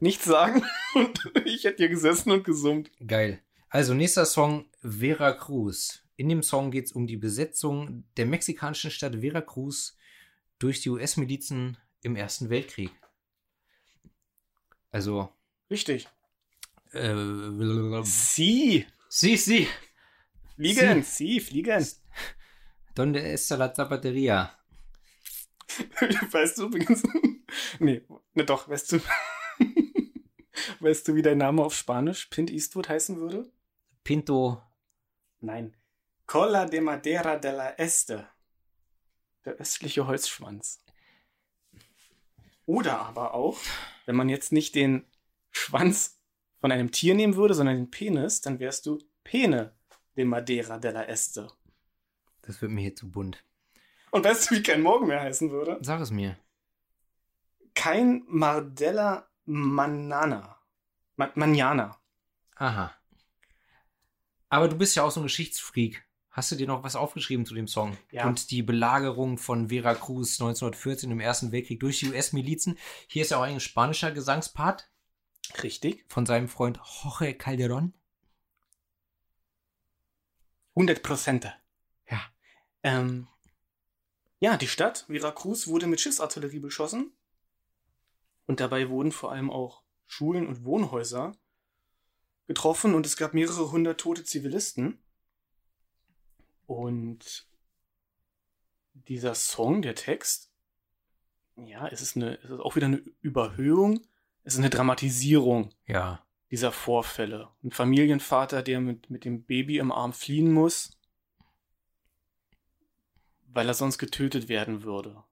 [0.00, 2.90] nichts sagen und ich hätte hier gesessen und gesummt.
[3.06, 3.42] Geil.
[3.68, 6.02] Also, nächster Song, Veracruz.
[6.16, 9.96] In dem Song geht es um die Besetzung der mexikanischen Stadt Veracruz
[10.58, 12.90] durch die US-Milizen im Ersten Weltkrieg.
[14.90, 15.28] Also,
[15.70, 16.08] Richtig.
[16.92, 18.86] Äh, Sie.
[19.08, 19.68] sie, sie.
[20.56, 21.02] Fliegen.
[21.02, 21.86] Sie, fliegen.
[22.94, 24.52] Donde está la zapateria?
[26.32, 27.02] weißt du übrigens.
[27.78, 28.02] nee,
[28.34, 29.00] ne doch, weißt du.
[30.80, 33.50] weißt du, wie dein Name auf Spanisch Pint Eastwood heißen würde?
[34.04, 34.62] Pinto.
[35.40, 35.76] Nein.
[36.26, 38.28] Cola de Madera de la Este.
[39.44, 40.84] Der östliche Holzschwanz.
[42.66, 43.58] Oder aber auch,
[44.06, 45.06] wenn man jetzt nicht den
[45.50, 46.19] Schwanz
[46.60, 49.74] von einem Tier nehmen würde, sondern den Penis, dann wärst du Pene
[50.16, 51.48] de Madera de la Este.
[52.42, 53.44] Das wird mir hier zu bunt.
[54.10, 55.78] Und weißt du, wie kein Morgen mehr heißen würde?
[55.82, 56.36] Sag es mir.
[57.74, 60.58] Kein Mardella Manana.
[61.16, 61.96] Ma Manana.
[62.56, 62.94] Aha.
[64.48, 66.04] Aber du bist ja auch so ein Geschichtsfreak.
[66.30, 67.96] Hast du dir noch was aufgeschrieben zu dem Song?
[68.10, 68.26] Ja.
[68.26, 72.78] Und die Belagerung von Veracruz 1914 im Ersten Weltkrieg durch die US-Milizen.
[73.08, 74.88] Hier ist ja auch ein spanischer Gesangspart
[75.62, 76.04] Richtig.
[76.08, 77.92] von seinem Freund Jorge Calderón.
[80.74, 81.58] 100 Prozent.
[82.08, 82.20] Ja.
[82.82, 83.28] Ähm,
[84.38, 87.12] ja, die Stadt Veracruz wurde mit Schiffsartillerie beschossen.
[88.46, 91.32] Und dabei wurden vor allem auch Schulen und Wohnhäuser
[92.46, 94.98] getroffen und es gab mehrere hundert tote Zivilisten.
[96.66, 97.46] Und
[98.94, 100.50] dieser Song, der Text,
[101.56, 104.00] ja, es ist, eine, es ist auch wieder eine Überhöhung,
[104.44, 106.24] es ist eine Dramatisierung Ja.
[106.50, 107.50] dieser Vorfälle.
[107.62, 110.98] Ein Familienvater, der mit, mit dem Baby im Arm fliehen muss,
[113.46, 115.22] weil er sonst getötet werden würde.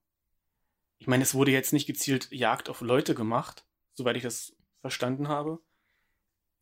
[0.99, 5.29] Ich meine, es wurde jetzt nicht gezielt Jagd auf Leute gemacht, soweit ich das verstanden
[5.29, 5.61] habe.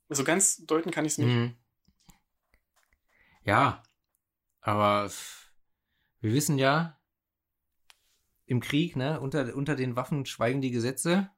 [0.08, 1.34] Also ganz deuten kann ich es nicht.
[1.34, 1.56] Mhm.
[3.42, 3.82] Ja.
[4.60, 5.10] Aber
[6.20, 6.98] wir wissen ja,
[8.46, 11.30] im Krieg, ne, unter, unter den Waffen schweigen die Gesetze.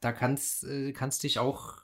[0.00, 1.78] Da kannst, äh, kannst dich auch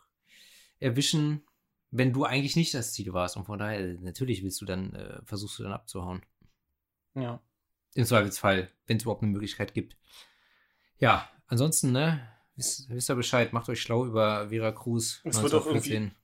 [0.79, 1.43] erwischen,
[1.91, 3.37] wenn du eigentlich nicht das Ziel warst.
[3.37, 6.23] Und von daher, natürlich willst du dann, äh, versuchst du dann abzuhauen.
[7.15, 7.41] Ja.
[7.95, 9.97] Im Zweifelsfall, wenn es überhaupt eine Möglichkeit gibt.
[10.99, 15.67] Ja, ansonsten, ne, wisst, wisst ihr Bescheid, macht euch schlau über Veracruz Es wird auch
[15.67, 16.15] 1914.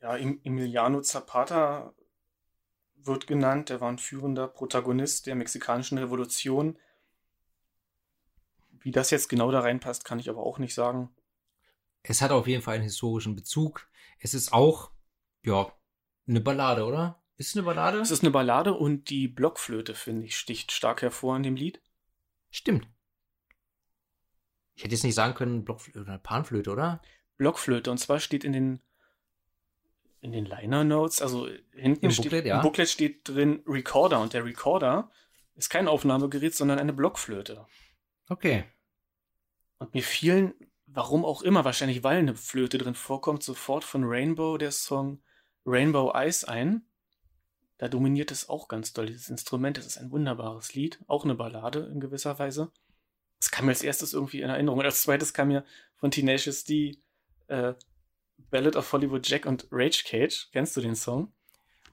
[0.00, 1.92] Ja, Emiliano Zapata
[2.94, 3.70] wird genannt.
[3.70, 6.78] Der war ein führender Protagonist der mexikanischen Revolution.
[8.80, 11.10] Wie das jetzt genau da reinpasst, kann ich aber auch nicht sagen.
[12.08, 13.88] Es hat auf jeden Fall einen historischen Bezug.
[14.18, 14.92] Es ist auch,
[15.44, 15.72] ja,
[16.28, 17.22] eine Ballade, oder?
[17.36, 17.98] Ist es eine Ballade?
[17.98, 21.80] Es ist eine Ballade und die Blockflöte, finde ich, sticht stark hervor in dem Lied.
[22.50, 22.88] Stimmt.
[24.74, 27.02] Ich hätte jetzt nicht sagen können, Blockflöte oder Panflöte, oder?
[27.36, 27.90] Blockflöte.
[27.90, 28.80] Und zwar steht in den
[30.20, 32.56] in den Liner Notes, also hinten Im steht, Booklet, ja.
[32.56, 35.10] im Booklet steht drin Recorder und der Recorder
[35.54, 37.66] ist kein Aufnahmegerät, sondern eine Blockflöte.
[38.28, 38.64] Okay.
[39.78, 40.54] Und mir fielen,
[40.86, 45.20] warum auch immer, wahrscheinlich weil eine Flöte drin vorkommt, sofort von Rainbow der Song
[45.64, 46.82] Rainbow Eyes ein.
[47.78, 49.76] Da dominiert es auch ganz doll, dieses Instrument.
[49.76, 52.70] Das ist ein wunderbares Lied, auch eine Ballade in gewisser Weise.
[53.38, 54.78] Das kam mir als erstes irgendwie in Erinnerung.
[54.78, 55.64] Und als zweites kam mir
[55.96, 56.98] von Tenacious D
[57.48, 57.74] äh,
[58.50, 60.48] Ballad of Hollywood Jack und Rage Cage.
[60.52, 61.32] Kennst du den Song?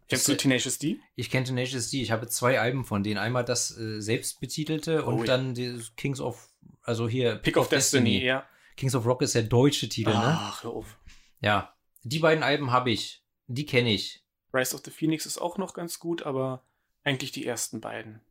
[0.07, 0.99] Kennst du Tenacious D?
[1.15, 2.01] Ich kenne Tenacious D.
[2.01, 3.17] Ich habe zwei Alben von denen.
[3.17, 5.25] Einmal das äh, selbstbetitelte und Oh ja.
[5.25, 5.53] dann
[5.97, 6.49] Kings of,
[6.81, 8.45] also hier Pick of Destiny, ja.
[8.75, 10.37] Kings of Rock ist der deutsche Titel, ne?
[10.39, 10.97] Ach, hör auf.
[11.39, 11.73] Ja.
[12.03, 13.23] Die beiden Alben habe ich.
[13.47, 14.23] Die kenne ich.
[14.53, 16.63] Rise of the Phoenix ist auch noch ganz gut, aber
[17.03, 18.21] eigentlich die ersten beiden.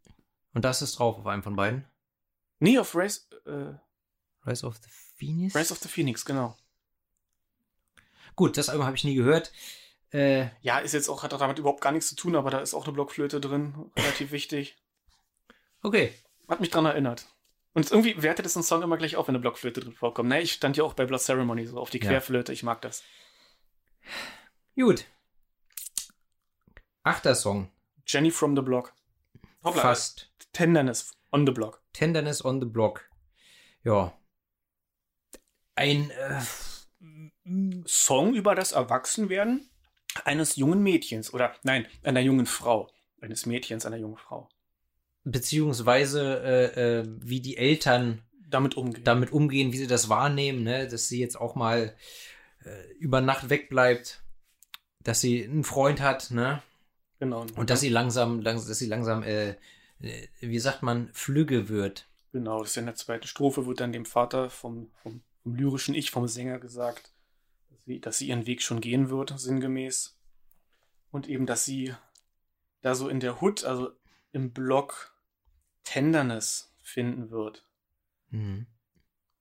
[0.55, 1.85] Und das ist drauf auf einem von beiden.
[2.59, 5.55] Nee, auf Rise, äh, Rise of the Phoenix.
[5.55, 6.57] Rise of the Phoenix, genau.
[8.37, 9.53] Gut, das Album habe ich nie gehört.
[10.13, 12.75] Äh, Ja, ist jetzt auch, hat damit überhaupt gar nichts zu tun, aber da ist
[12.75, 14.77] auch eine Blockflöte drin, relativ wichtig.
[15.83, 16.13] okay.
[16.49, 17.27] Hat mich dran erinnert.
[17.75, 20.29] Und irgendwie wertet es einen Song immer gleich auf, wenn eine Blockflöte drin vorkommt.
[20.29, 22.11] Ne, ich stand ja auch bei Blood Ceremony so auf die Ja.
[22.11, 23.03] Querflöte, ich mag das.
[24.77, 25.07] Gut.
[27.03, 27.71] Achter Song.
[28.07, 28.95] Jenny from the Block.
[29.65, 30.31] Hoppla, Fast.
[30.53, 31.83] Tenderness on the Block.
[31.93, 33.09] Tenderness on the Block.
[33.85, 34.13] Ja.
[35.75, 36.41] Ein, äh,
[37.87, 39.69] Song über das Erwachsenwerden
[40.25, 42.91] eines jungen Mädchens oder nein, einer jungen Frau.
[43.21, 44.49] Eines Mädchens, einer jungen Frau.
[45.25, 49.05] Beziehungsweise äh, äh, wie die Eltern Damit umgehen.
[49.05, 50.89] damit umgehen, wie sie das wahrnehmen, ne?
[50.89, 51.95] dass sie jetzt auch mal
[52.65, 54.23] äh, über Nacht wegbleibt,
[55.01, 56.63] dass sie einen Freund hat, ne?
[57.19, 57.47] genau.
[57.57, 59.51] Und dass sie langsam, langs dass sie langsam, äh,
[60.01, 62.09] äh, wie sagt man, flügge wird.
[62.33, 65.95] Genau, das ist in der zweiten Strophe, wird dann dem Vater vom, vom, vom lyrischen
[65.95, 67.13] Ich, vom Sänger gesagt,
[67.71, 70.17] dass sie, dass sie ihren Weg schon gehen wird, sinngemäß.
[71.11, 71.95] Und eben, dass sie
[72.81, 73.93] da so in der Hood, also
[74.33, 75.12] im Block
[75.85, 77.67] Tenderness finden wird.
[78.31, 78.67] Hm.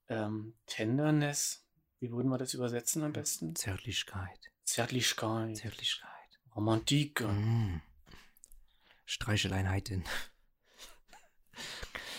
[0.10, 1.66] Ähm, Tenderness,
[2.00, 3.56] wie würden wir das übersetzen am besten?
[3.56, 6.10] Zärtlichkeit, Zärtlichkeit, Zärtlichkeit.
[6.56, 7.22] Romantik.
[7.22, 7.82] Hm.
[9.06, 10.04] Streicheleinheiten.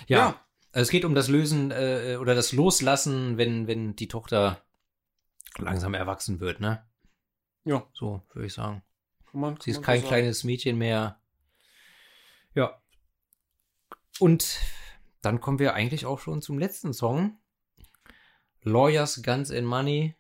[0.09, 0.19] Ja.
[0.19, 0.47] ja.
[0.73, 4.61] Also es geht um das Lösen äh, oder das Loslassen, wenn, wenn die Tochter
[5.59, 6.85] langsam erwachsen wird, ne?
[7.65, 8.83] Ja, So, würde ich sagen.
[9.31, 11.21] kann man, Sie ist kein so kleines Mädchen mehr.
[12.55, 12.82] Ja.
[14.19, 14.61] Und
[15.21, 17.39] dann kommen wir eigentlich auch schon zum letzten Song.
[18.63, 20.15] Lawyers, Guns and Money.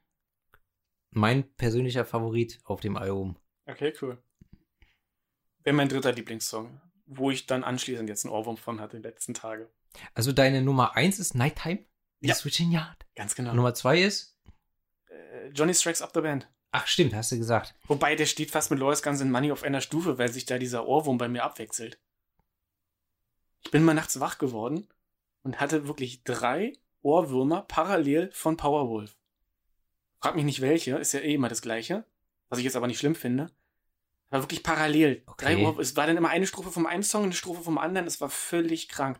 [1.10, 3.36] Mein persönlicher Favorit auf dem Album.
[3.66, 4.22] Okay, cool.
[5.62, 9.34] Wäre mein dritter Lieblingssong, wo ich dann anschließend jetzt einen Ohrwurm von hatte, die letzten
[9.34, 9.70] Tage.
[10.14, 11.84] Also deine Nummer 1 ist Nighttime?
[12.20, 12.34] Ja.
[12.34, 13.06] Switching Yard.
[13.14, 13.52] Ganz genau.
[13.52, 14.38] Nummer 2 ist?
[15.08, 16.48] äh, Johnny Strikes Up the Band.
[16.70, 17.74] Ach stimmt, hast du gesagt.
[17.86, 20.58] Wobei, der steht fast mit Lois Guns N' Money auf einer Stufe, weil sich da
[20.58, 22.00] dieser Ohrwurm bei mir abwechselt.
[23.64, 24.88] Ich bin mal nachts wach geworden
[25.42, 29.16] und hatte wirklich drei Ohrwürmer parallel von Powerwolf.
[30.20, 32.04] Frag mich nicht welche, ist ja eh immer das gleiche.
[32.48, 33.50] Was ich jetzt aber nicht schlimm finde.
[34.30, 35.22] Aber wirklich parallel.
[35.26, 35.44] Okay.
[35.44, 37.78] Drei Ohr, es war dann immer eine Strophe vom einen Song und eine Strophe vom
[37.78, 38.06] anderen.
[38.06, 39.18] Es war völlig krank.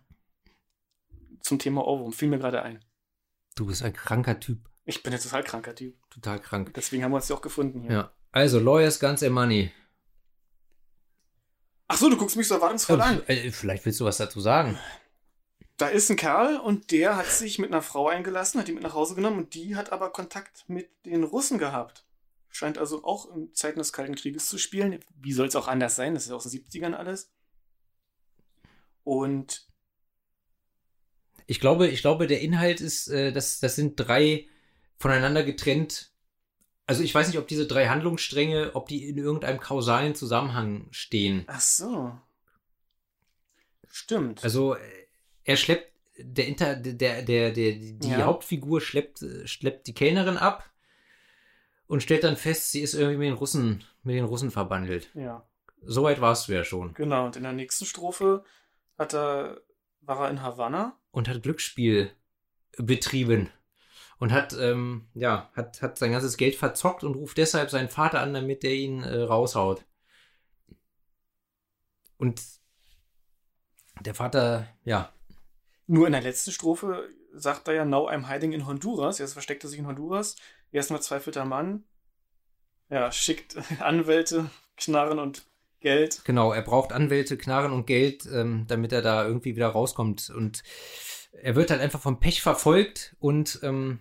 [1.41, 2.85] Zum Thema Ohrwurm fiel mir gerade ein.
[3.55, 4.59] Du bist ein kranker Typ.
[4.85, 5.97] Ich bin jetzt total kranker Typ.
[6.11, 6.73] Total krank.
[6.75, 7.93] Deswegen haben wir uns ja auch gefunden hier.
[7.93, 8.13] Ja.
[8.31, 9.71] Also, Lawyers, Guns and Money.
[11.93, 13.23] Ach so, du guckst mich so erwartungsvoll an.
[13.27, 14.79] Äh, vielleicht willst du was dazu sagen.
[15.77, 18.83] Da ist ein Kerl und der hat sich mit einer Frau eingelassen, hat die mit
[18.83, 22.07] nach Hause genommen und die hat aber Kontakt mit den Russen gehabt.
[22.49, 25.01] Scheint also auch in Zeiten des Kalten Krieges zu spielen.
[25.21, 26.15] Wie soll es auch anders sein?
[26.15, 27.31] Das ist ja aus den 70ern alles.
[29.05, 29.69] Und
[31.47, 34.49] Ich glaube, ich glaube, der Inhalt ist, äh, das, das sind drei
[34.97, 36.12] voneinander getrennt.
[36.93, 41.45] Also ich weiß nicht, ob diese drei Handlungsstränge, ob die in irgendeinem kausalen Zusammenhang stehen.
[41.47, 42.13] ach so.
[43.89, 44.43] Stimmt.
[44.43, 44.79] Also äh,
[45.45, 48.23] er schleppt, der Inter, der, der, der, die Ja.
[48.25, 50.71] Hauptfigur schleppt, äh, schleppt die Kellnerin ab
[51.87, 55.11] und stellt dann fest, sie ist irgendwie mit den Russen, mit den Russen verbandelt.
[55.15, 55.47] ja,
[55.85, 56.95] Soweit warst du ja schon.
[56.95, 57.27] genau.
[57.27, 58.45] Und in der nächsten Strophe
[58.99, 59.61] hat er,
[60.01, 60.97] war er in Havanna.
[61.11, 62.11] Und hat Glücksspiel
[62.79, 63.51] betrieben.
[64.23, 68.21] Und hat, ähm, ja, hat, hat sein ganzes Geld verzockt und ruft deshalb seinen Vater
[68.21, 69.85] an, damit der ihn äh, raushaut.
[72.19, 72.41] Und
[74.01, 75.13] der Vater, ja.
[75.89, 79.19] Nur in der letzten Strophe sagt er ja, now I'm hiding in Honduras.
[79.19, 80.37] Jetzt versteckt er sich in Honduras.
[80.71, 81.83] Erstmal zweifelter Mann.
[82.91, 85.49] Ja, schickt Anwälte, Knarren und
[85.81, 86.25] Geld.
[86.25, 90.31] Genau, er braucht Anwälte, Knarren und Geld, ähm, damit er da irgendwie wieder rauskommt.
[90.31, 90.63] Und
[91.33, 93.99] er wird halt einfach vom Pech verfolgt und ähm,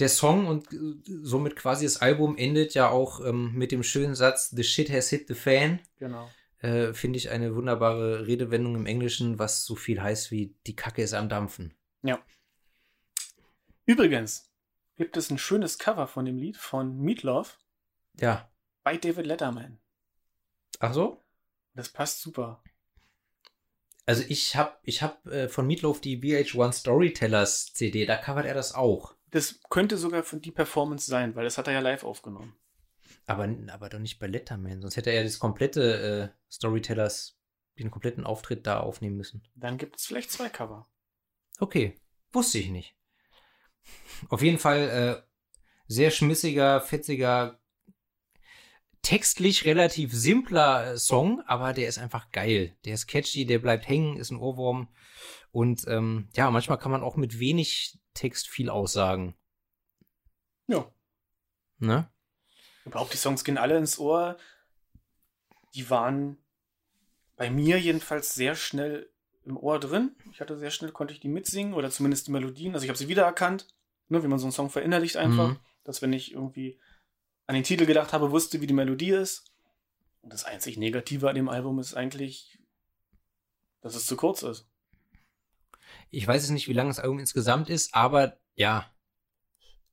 [0.00, 0.78] der Song und äh,
[1.22, 5.08] somit quasi das Album endet ja auch ähm, mit dem schönen Satz The shit has
[5.10, 5.80] hit the fan.
[5.98, 6.30] Genau.
[6.58, 11.02] Äh, Finde ich eine wunderbare Redewendung im Englischen, was so viel heißt wie die Kacke
[11.02, 11.74] ist am Dampfen.
[12.02, 12.22] Ja.
[13.86, 14.50] Übrigens
[14.96, 17.58] gibt es ein schönes Cover von dem Lied von Meatloaf.
[18.18, 18.50] Ja.
[18.82, 19.78] Bei David Letterman.
[20.78, 21.24] Ach so?
[21.74, 22.62] Das passt super.
[24.06, 28.54] Also ich habe ich hab, äh, von Meatloaf die VH1 Storytellers CD, da covert er
[28.54, 29.14] das auch.
[29.30, 32.56] Das könnte sogar von die Performance sein, weil das hat er ja live aufgenommen.
[33.26, 37.38] Aber, aber doch nicht bei Letterman, sonst hätte er ja das komplette äh, Storytellers,
[37.78, 39.42] den kompletten Auftritt da aufnehmen müssen.
[39.54, 40.88] Dann gibt es vielleicht zwei Cover.
[41.58, 41.94] Okay,
[42.32, 42.96] wusste ich nicht.
[44.28, 45.22] Auf jeden Fall äh,
[45.86, 47.60] sehr schmissiger, fetziger,
[49.02, 52.76] textlich relativ simpler äh, Song, aber der ist einfach geil.
[52.84, 54.88] Der ist catchy, der bleibt hängen, ist ein Ohrwurm.
[55.52, 59.34] Und ähm, ja, manchmal kann man auch mit wenig Text viel aussagen.
[60.66, 60.92] Ja.
[61.78, 62.10] Ne?
[62.84, 64.36] Überhaupt, die Songs gehen alle ins Ohr.
[65.74, 66.36] Die waren
[67.36, 69.10] bei mir jedenfalls sehr schnell
[69.44, 70.14] im Ohr drin.
[70.32, 72.74] Ich hatte sehr schnell, konnte ich die mitsingen oder zumindest die Melodien.
[72.74, 73.68] Also ich habe sie wiedererkannt,
[74.08, 75.48] ne, wie man so einen Song verinnerlicht einfach.
[75.48, 75.60] Mhm.
[75.84, 76.78] Dass wenn ich irgendwie
[77.46, 79.50] an den Titel gedacht habe, wusste, wie die Melodie ist.
[80.20, 82.58] Und das einzig Negative an dem Album ist eigentlich,
[83.80, 84.68] dass es zu kurz ist.
[86.10, 88.90] Ich weiß es nicht, wie lang das Album insgesamt ist, aber ja,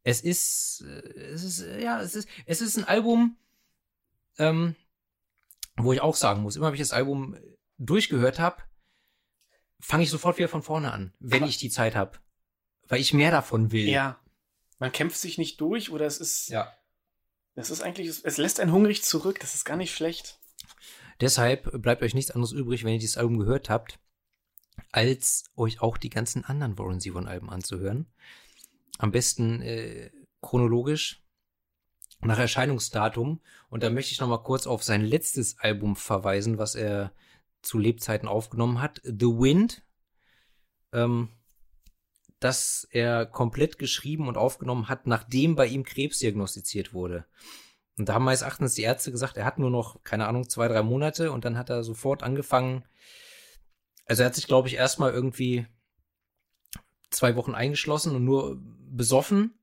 [0.03, 3.37] es ist, äh, es ist, ja, es ist, es ist ein Album,
[4.37, 4.75] ähm,
[5.75, 7.37] wo ich auch sagen muss, immer wenn ich das Album
[7.77, 8.63] durchgehört habe,
[9.79, 12.19] fange ich sofort wieder von vorne an, wenn aber ich die Zeit habe.
[12.87, 13.87] Weil ich mehr davon will.
[13.87, 14.19] Ja.
[14.79, 16.49] Man kämpft sich nicht durch oder es ist.
[16.49, 16.73] Ja.
[17.55, 20.39] Das ist eigentlich, es lässt einen hungrig zurück, das ist gar nicht schlecht.
[21.19, 23.99] Deshalb bleibt euch nichts anderes übrig, wenn ihr dieses Album gehört habt,
[24.91, 28.07] als euch auch die ganzen anderen Warren Zevon Alben anzuhören.
[28.97, 30.11] Am besten äh,
[30.41, 31.23] chronologisch
[32.21, 33.41] nach Erscheinungsdatum.
[33.69, 37.11] Und da möchte ich noch mal kurz auf sein letztes Album verweisen, was er
[37.61, 39.83] zu Lebzeiten aufgenommen hat, The Wind,
[40.93, 41.29] ähm,
[42.39, 47.25] das er komplett geschrieben und aufgenommen hat, nachdem bei ihm Krebs diagnostiziert wurde.
[47.97, 50.67] Und da haben meines Erachtens die Ärzte gesagt, er hat nur noch, keine Ahnung, zwei,
[50.67, 52.83] drei Monate und dann hat er sofort angefangen.
[54.07, 55.67] Also er hat sich, glaube ich, erstmal irgendwie
[57.09, 59.53] zwei Wochen eingeschlossen und nur besoffen.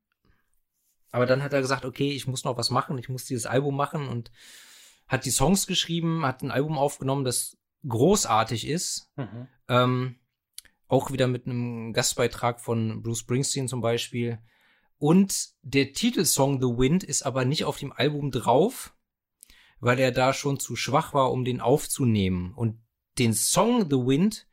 [1.10, 3.76] Aber dann hat er gesagt, okay, ich muss noch was machen, ich muss dieses Album
[3.76, 4.30] machen und
[5.06, 9.10] hat die Songs geschrieben, hat ein Album aufgenommen, das großartig ist.
[9.16, 9.48] Mhm.
[9.68, 10.16] Ähm,
[10.88, 14.38] auch wieder mit einem Gastbeitrag von Bruce Springsteen zum Beispiel.
[14.98, 18.94] Und der Titelsong The Wind ist aber nicht auf dem Album drauf,
[19.80, 22.54] weil er da schon zu schwach war, um den aufzunehmen.
[22.54, 22.83] Und
[23.18, 24.46] den Song The Wind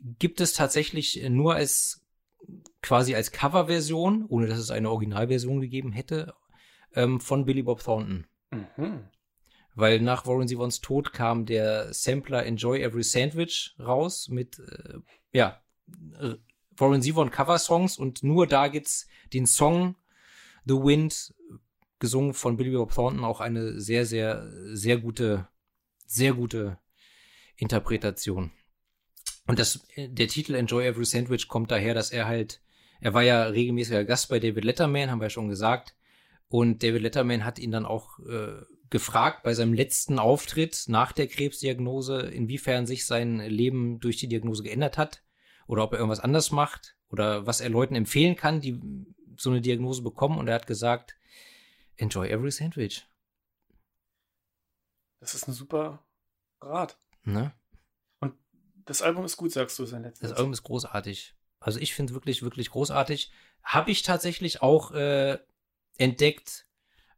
[0.00, 2.04] gibt es tatsächlich nur als
[2.82, 6.34] quasi als Coverversion, ohne dass es eine Originalversion gegeben hätte,
[6.94, 8.26] ähm, von Billy Bob Thornton.
[8.50, 9.08] Mhm.
[9.74, 14.98] Weil nach Warren Zevons Tod kam der Sampler Enjoy Every Sandwich raus mit, äh,
[15.32, 15.60] ja,
[16.18, 16.34] äh,
[16.76, 19.96] Warren Zevon Cover-Songs und nur da gibt's den Song
[20.64, 21.34] The Wind,
[21.98, 25.48] gesungen von Billy Bob Thornton, auch eine sehr, sehr, sehr gute,
[26.06, 26.78] sehr gute
[27.58, 28.50] Interpretation.
[29.46, 32.62] Und das, der Titel Enjoy Every Sandwich kommt daher, dass er halt,
[33.00, 35.94] er war ja regelmäßiger Gast bei David Letterman, haben wir ja schon gesagt.
[36.48, 41.26] Und David Letterman hat ihn dann auch äh, gefragt bei seinem letzten Auftritt nach der
[41.26, 45.22] Krebsdiagnose, inwiefern sich sein Leben durch die Diagnose geändert hat
[45.66, 48.80] oder ob er irgendwas anders macht oder was er Leuten empfehlen kann, die
[49.36, 50.38] so eine Diagnose bekommen.
[50.38, 51.16] Und er hat gesagt,
[51.96, 53.06] enjoy every sandwich.
[55.20, 56.04] Das ist ein super
[56.60, 56.98] Rat.
[57.32, 57.52] Ne?
[58.84, 60.30] Das Album ist gut, sagst du, sein letztes.
[60.30, 61.34] Das Album ist großartig.
[61.60, 63.30] Also ich finde es wirklich, wirklich großartig.
[63.62, 65.38] Habe ich tatsächlich auch äh,
[65.98, 66.66] entdeckt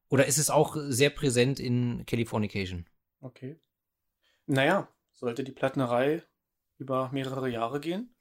[0.08, 2.86] oder ist es auch sehr präsent in Californication?
[3.20, 3.61] Okay.
[4.46, 6.24] Naja, sollte die Plattnerei
[6.78, 8.16] über mehrere Jahre gehen,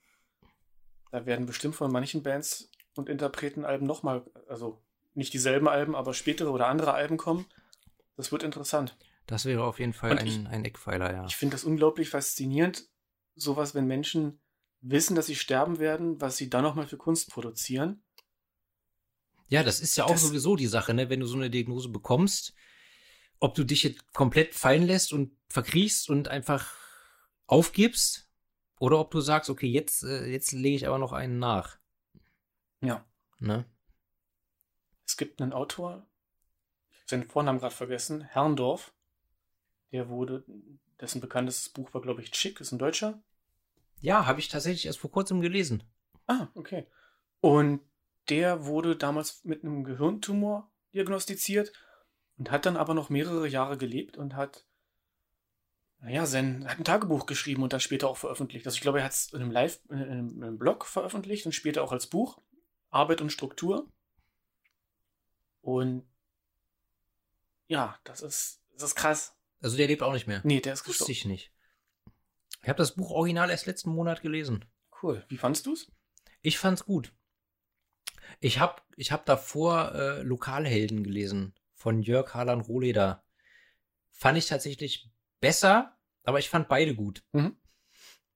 [1.11, 4.79] da werden bestimmt von manchen Bands und Interpreten Alben nochmal, also
[5.15, 7.47] nicht dieselben Alben, aber spätere oder andere Alben kommen.
[8.15, 8.95] Das wird interessant.
[9.29, 11.25] Das wäre auf jeden Fall ein, ich, ein Eckpfeiler, ja.
[11.27, 12.89] Ich finde das unglaublich faszinierend,
[13.35, 14.41] sowas, wenn Menschen
[14.81, 18.03] wissen, dass sie sterben werden, was sie dann nochmal für Kunst produzieren.
[19.47, 21.11] Ja, das ist ja auch Das- sowieso die Sache, ne?
[21.11, 22.55] Wenn du so eine Diagnose bekommst,
[23.39, 26.73] ob du dich jetzt komplett fallen lässt und verkriechst und einfach
[27.45, 28.31] aufgibst
[28.79, 31.77] oder ob du sagst, okay, jetzt, äh, jetzt lege ich aber noch einen nach.
[32.81, 33.05] Ja.
[33.37, 33.65] Ne?
[35.05, 36.07] Es gibt einen Autor,
[37.05, 38.91] seinen Vornamen gerade vergessen, Herrndorf.
[39.91, 40.43] Der wurde,
[40.99, 43.21] dessen bekanntestes Buch war, glaube ich, Chick, ist ein Deutscher.
[44.01, 45.83] Ja, habe ich tatsächlich erst vor kurzem gelesen.
[46.27, 46.85] Ah, okay.
[47.41, 47.81] Und
[48.29, 51.73] der wurde damals mit einem Gehirntumor diagnostiziert
[52.37, 54.63] und hat dann aber noch mehrere Jahre gelebt und hat,
[56.01, 58.65] naja, sein, hat ein Tagebuch geschrieben und dann später auch veröffentlicht.
[58.65, 61.45] Also ich glaube, er hat es in einem Live, in einem, in einem Blog veröffentlicht
[61.45, 62.39] und später auch als Buch.
[62.91, 63.87] Arbeit und Struktur.
[65.61, 66.07] Und
[67.67, 69.35] ja, das ist, das ist krass.
[69.61, 70.41] Also der lebt auch nicht mehr.
[70.43, 71.11] Nee, der ist Wusste gestorben.
[71.11, 71.51] ich nicht.
[72.61, 74.65] Ich habe das Buch original erst letzten Monat gelesen.
[75.01, 75.25] Cool.
[75.29, 75.91] Wie fandst du's?
[76.41, 77.13] Ich fand's gut.
[78.39, 83.23] Ich habe ich hab davor äh, Lokalhelden gelesen von Jörg Harlan Rohleder.
[84.11, 87.23] Fand ich tatsächlich besser, aber ich fand beide gut.
[87.31, 87.55] Mhm.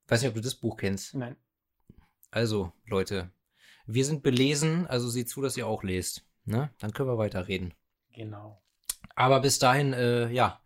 [0.07, 1.15] Weiß nicht, ob du das Buch kennst.
[1.15, 1.36] Nein.
[2.32, 3.32] Also, Leute,
[3.86, 6.26] wir sind belesen, also seht zu, dass ihr auch lest.
[6.45, 6.74] Ne?
[6.80, 7.74] Dann können wir weiterreden.
[8.13, 8.61] Genau.
[9.15, 10.59] Aber bis dahin, äh, ja.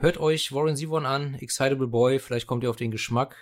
[0.00, 3.36] Hört euch Warren Zevon an, Excitable Boy, vielleicht kommt ihr auf den Geschmack.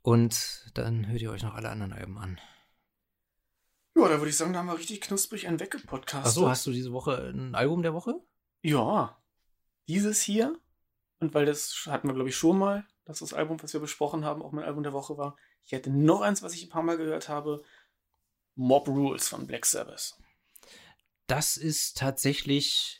[0.00, 2.40] Und dann hört ihr euch noch alle anderen Alben an.
[3.94, 6.26] Ja, da würde ich sagen, da haben wir richtig knusprig einen weggepodcastet.
[6.26, 8.14] Achso, hast du diese Woche ein Album der Woche?
[8.62, 9.22] Ja,
[9.88, 10.58] dieses hier.
[11.18, 14.24] Und weil das hatten wir, glaube ich, schon mal, dass das Album, was wir besprochen
[14.24, 15.36] haben, auch mein Album der Woche war.
[15.66, 17.62] Ich hätte noch eins, was ich ein paar Mal gehört habe.
[18.54, 20.16] Mob Rules von Black Sabbath.
[21.26, 22.99] Das ist tatsächlich,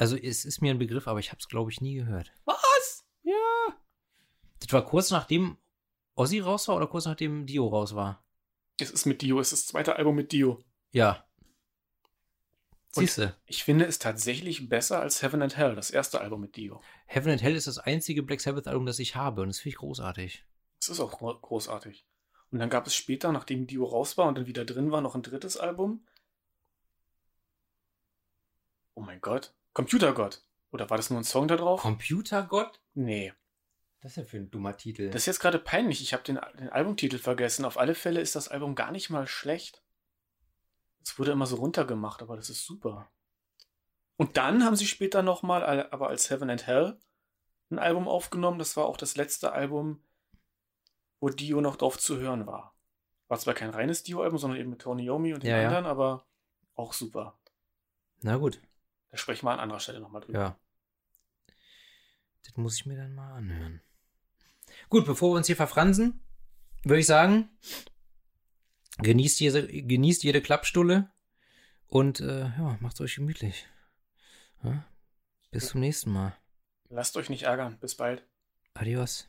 [0.00, 2.32] also es ist mir ein Begriff, aber ich habe es, glaube ich, nie gehört.
[2.44, 3.04] Was?
[3.22, 3.34] Ja.
[4.60, 5.56] Das war kurz nachdem
[6.14, 8.24] Ozzy raus war oder kurz nachdem Dio raus war?
[8.80, 10.62] Es ist mit Dio, es ist das zweite Album mit Dio.
[10.92, 11.24] Ja.
[12.96, 16.56] Und- Siehste, Ich finde es tatsächlich besser als Heaven and Hell, das erste Album mit
[16.56, 16.80] Dio.
[17.06, 19.68] Heaven and Hell ist das einzige Black Sabbath Album, das ich habe und das finde
[19.74, 20.44] ich großartig.
[20.80, 22.04] Das ist auch gro- großartig.
[22.50, 25.14] Und dann gab es später, nachdem Dio raus war und dann wieder drin war, noch
[25.14, 26.04] ein drittes Album.
[28.94, 29.54] Oh mein Gott.
[29.72, 30.44] Computergott.
[30.72, 31.80] Oder war das nur ein Song da drauf?
[31.80, 32.80] Computergott?
[32.94, 33.32] Nee.
[34.00, 35.10] Das ist ja für ein dummer Titel.
[35.10, 36.00] Das ist jetzt gerade peinlich.
[36.00, 37.64] Ich habe den, den Albumtitel vergessen.
[37.64, 39.82] Auf alle Fälle ist das Album gar nicht mal schlecht.
[41.04, 43.10] Es wurde immer so runtergemacht, aber das ist super.
[44.16, 46.98] Und dann haben sie später nochmal, aber als Heaven and Hell,
[47.70, 48.58] ein Album aufgenommen.
[48.58, 50.02] Das war auch das letzte Album,
[51.20, 52.74] wo Dio noch drauf zu hören war.
[53.28, 55.68] War zwar kein reines Dio-Album, sondern eben mit Tony Yomi und den Ja, ja.
[55.68, 56.26] anderen, aber
[56.74, 57.38] auch super.
[58.22, 58.60] Na gut,
[59.10, 60.38] Da sprechen wir an anderer Stelle nochmal drüber.
[60.38, 60.60] ja.
[62.42, 63.82] Das muss ich mir dann mal anhören.
[64.88, 66.20] Gut, bevor wir uns hier verfransen,
[66.84, 67.50] würde ich sagen,
[68.98, 71.12] genießt jede, genießt jede Klappstulle
[71.86, 73.68] und äh, ja, macht's euch gemütlich.
[74.62, 74.84] Ja?
[75.50, 76.36] Bis zum nächsten Mal.
[76.88, 77.78] Lasst euch nicht ärgern.
[77.78, 78.24] Bis bald.
[78.74, 79.28] Adios.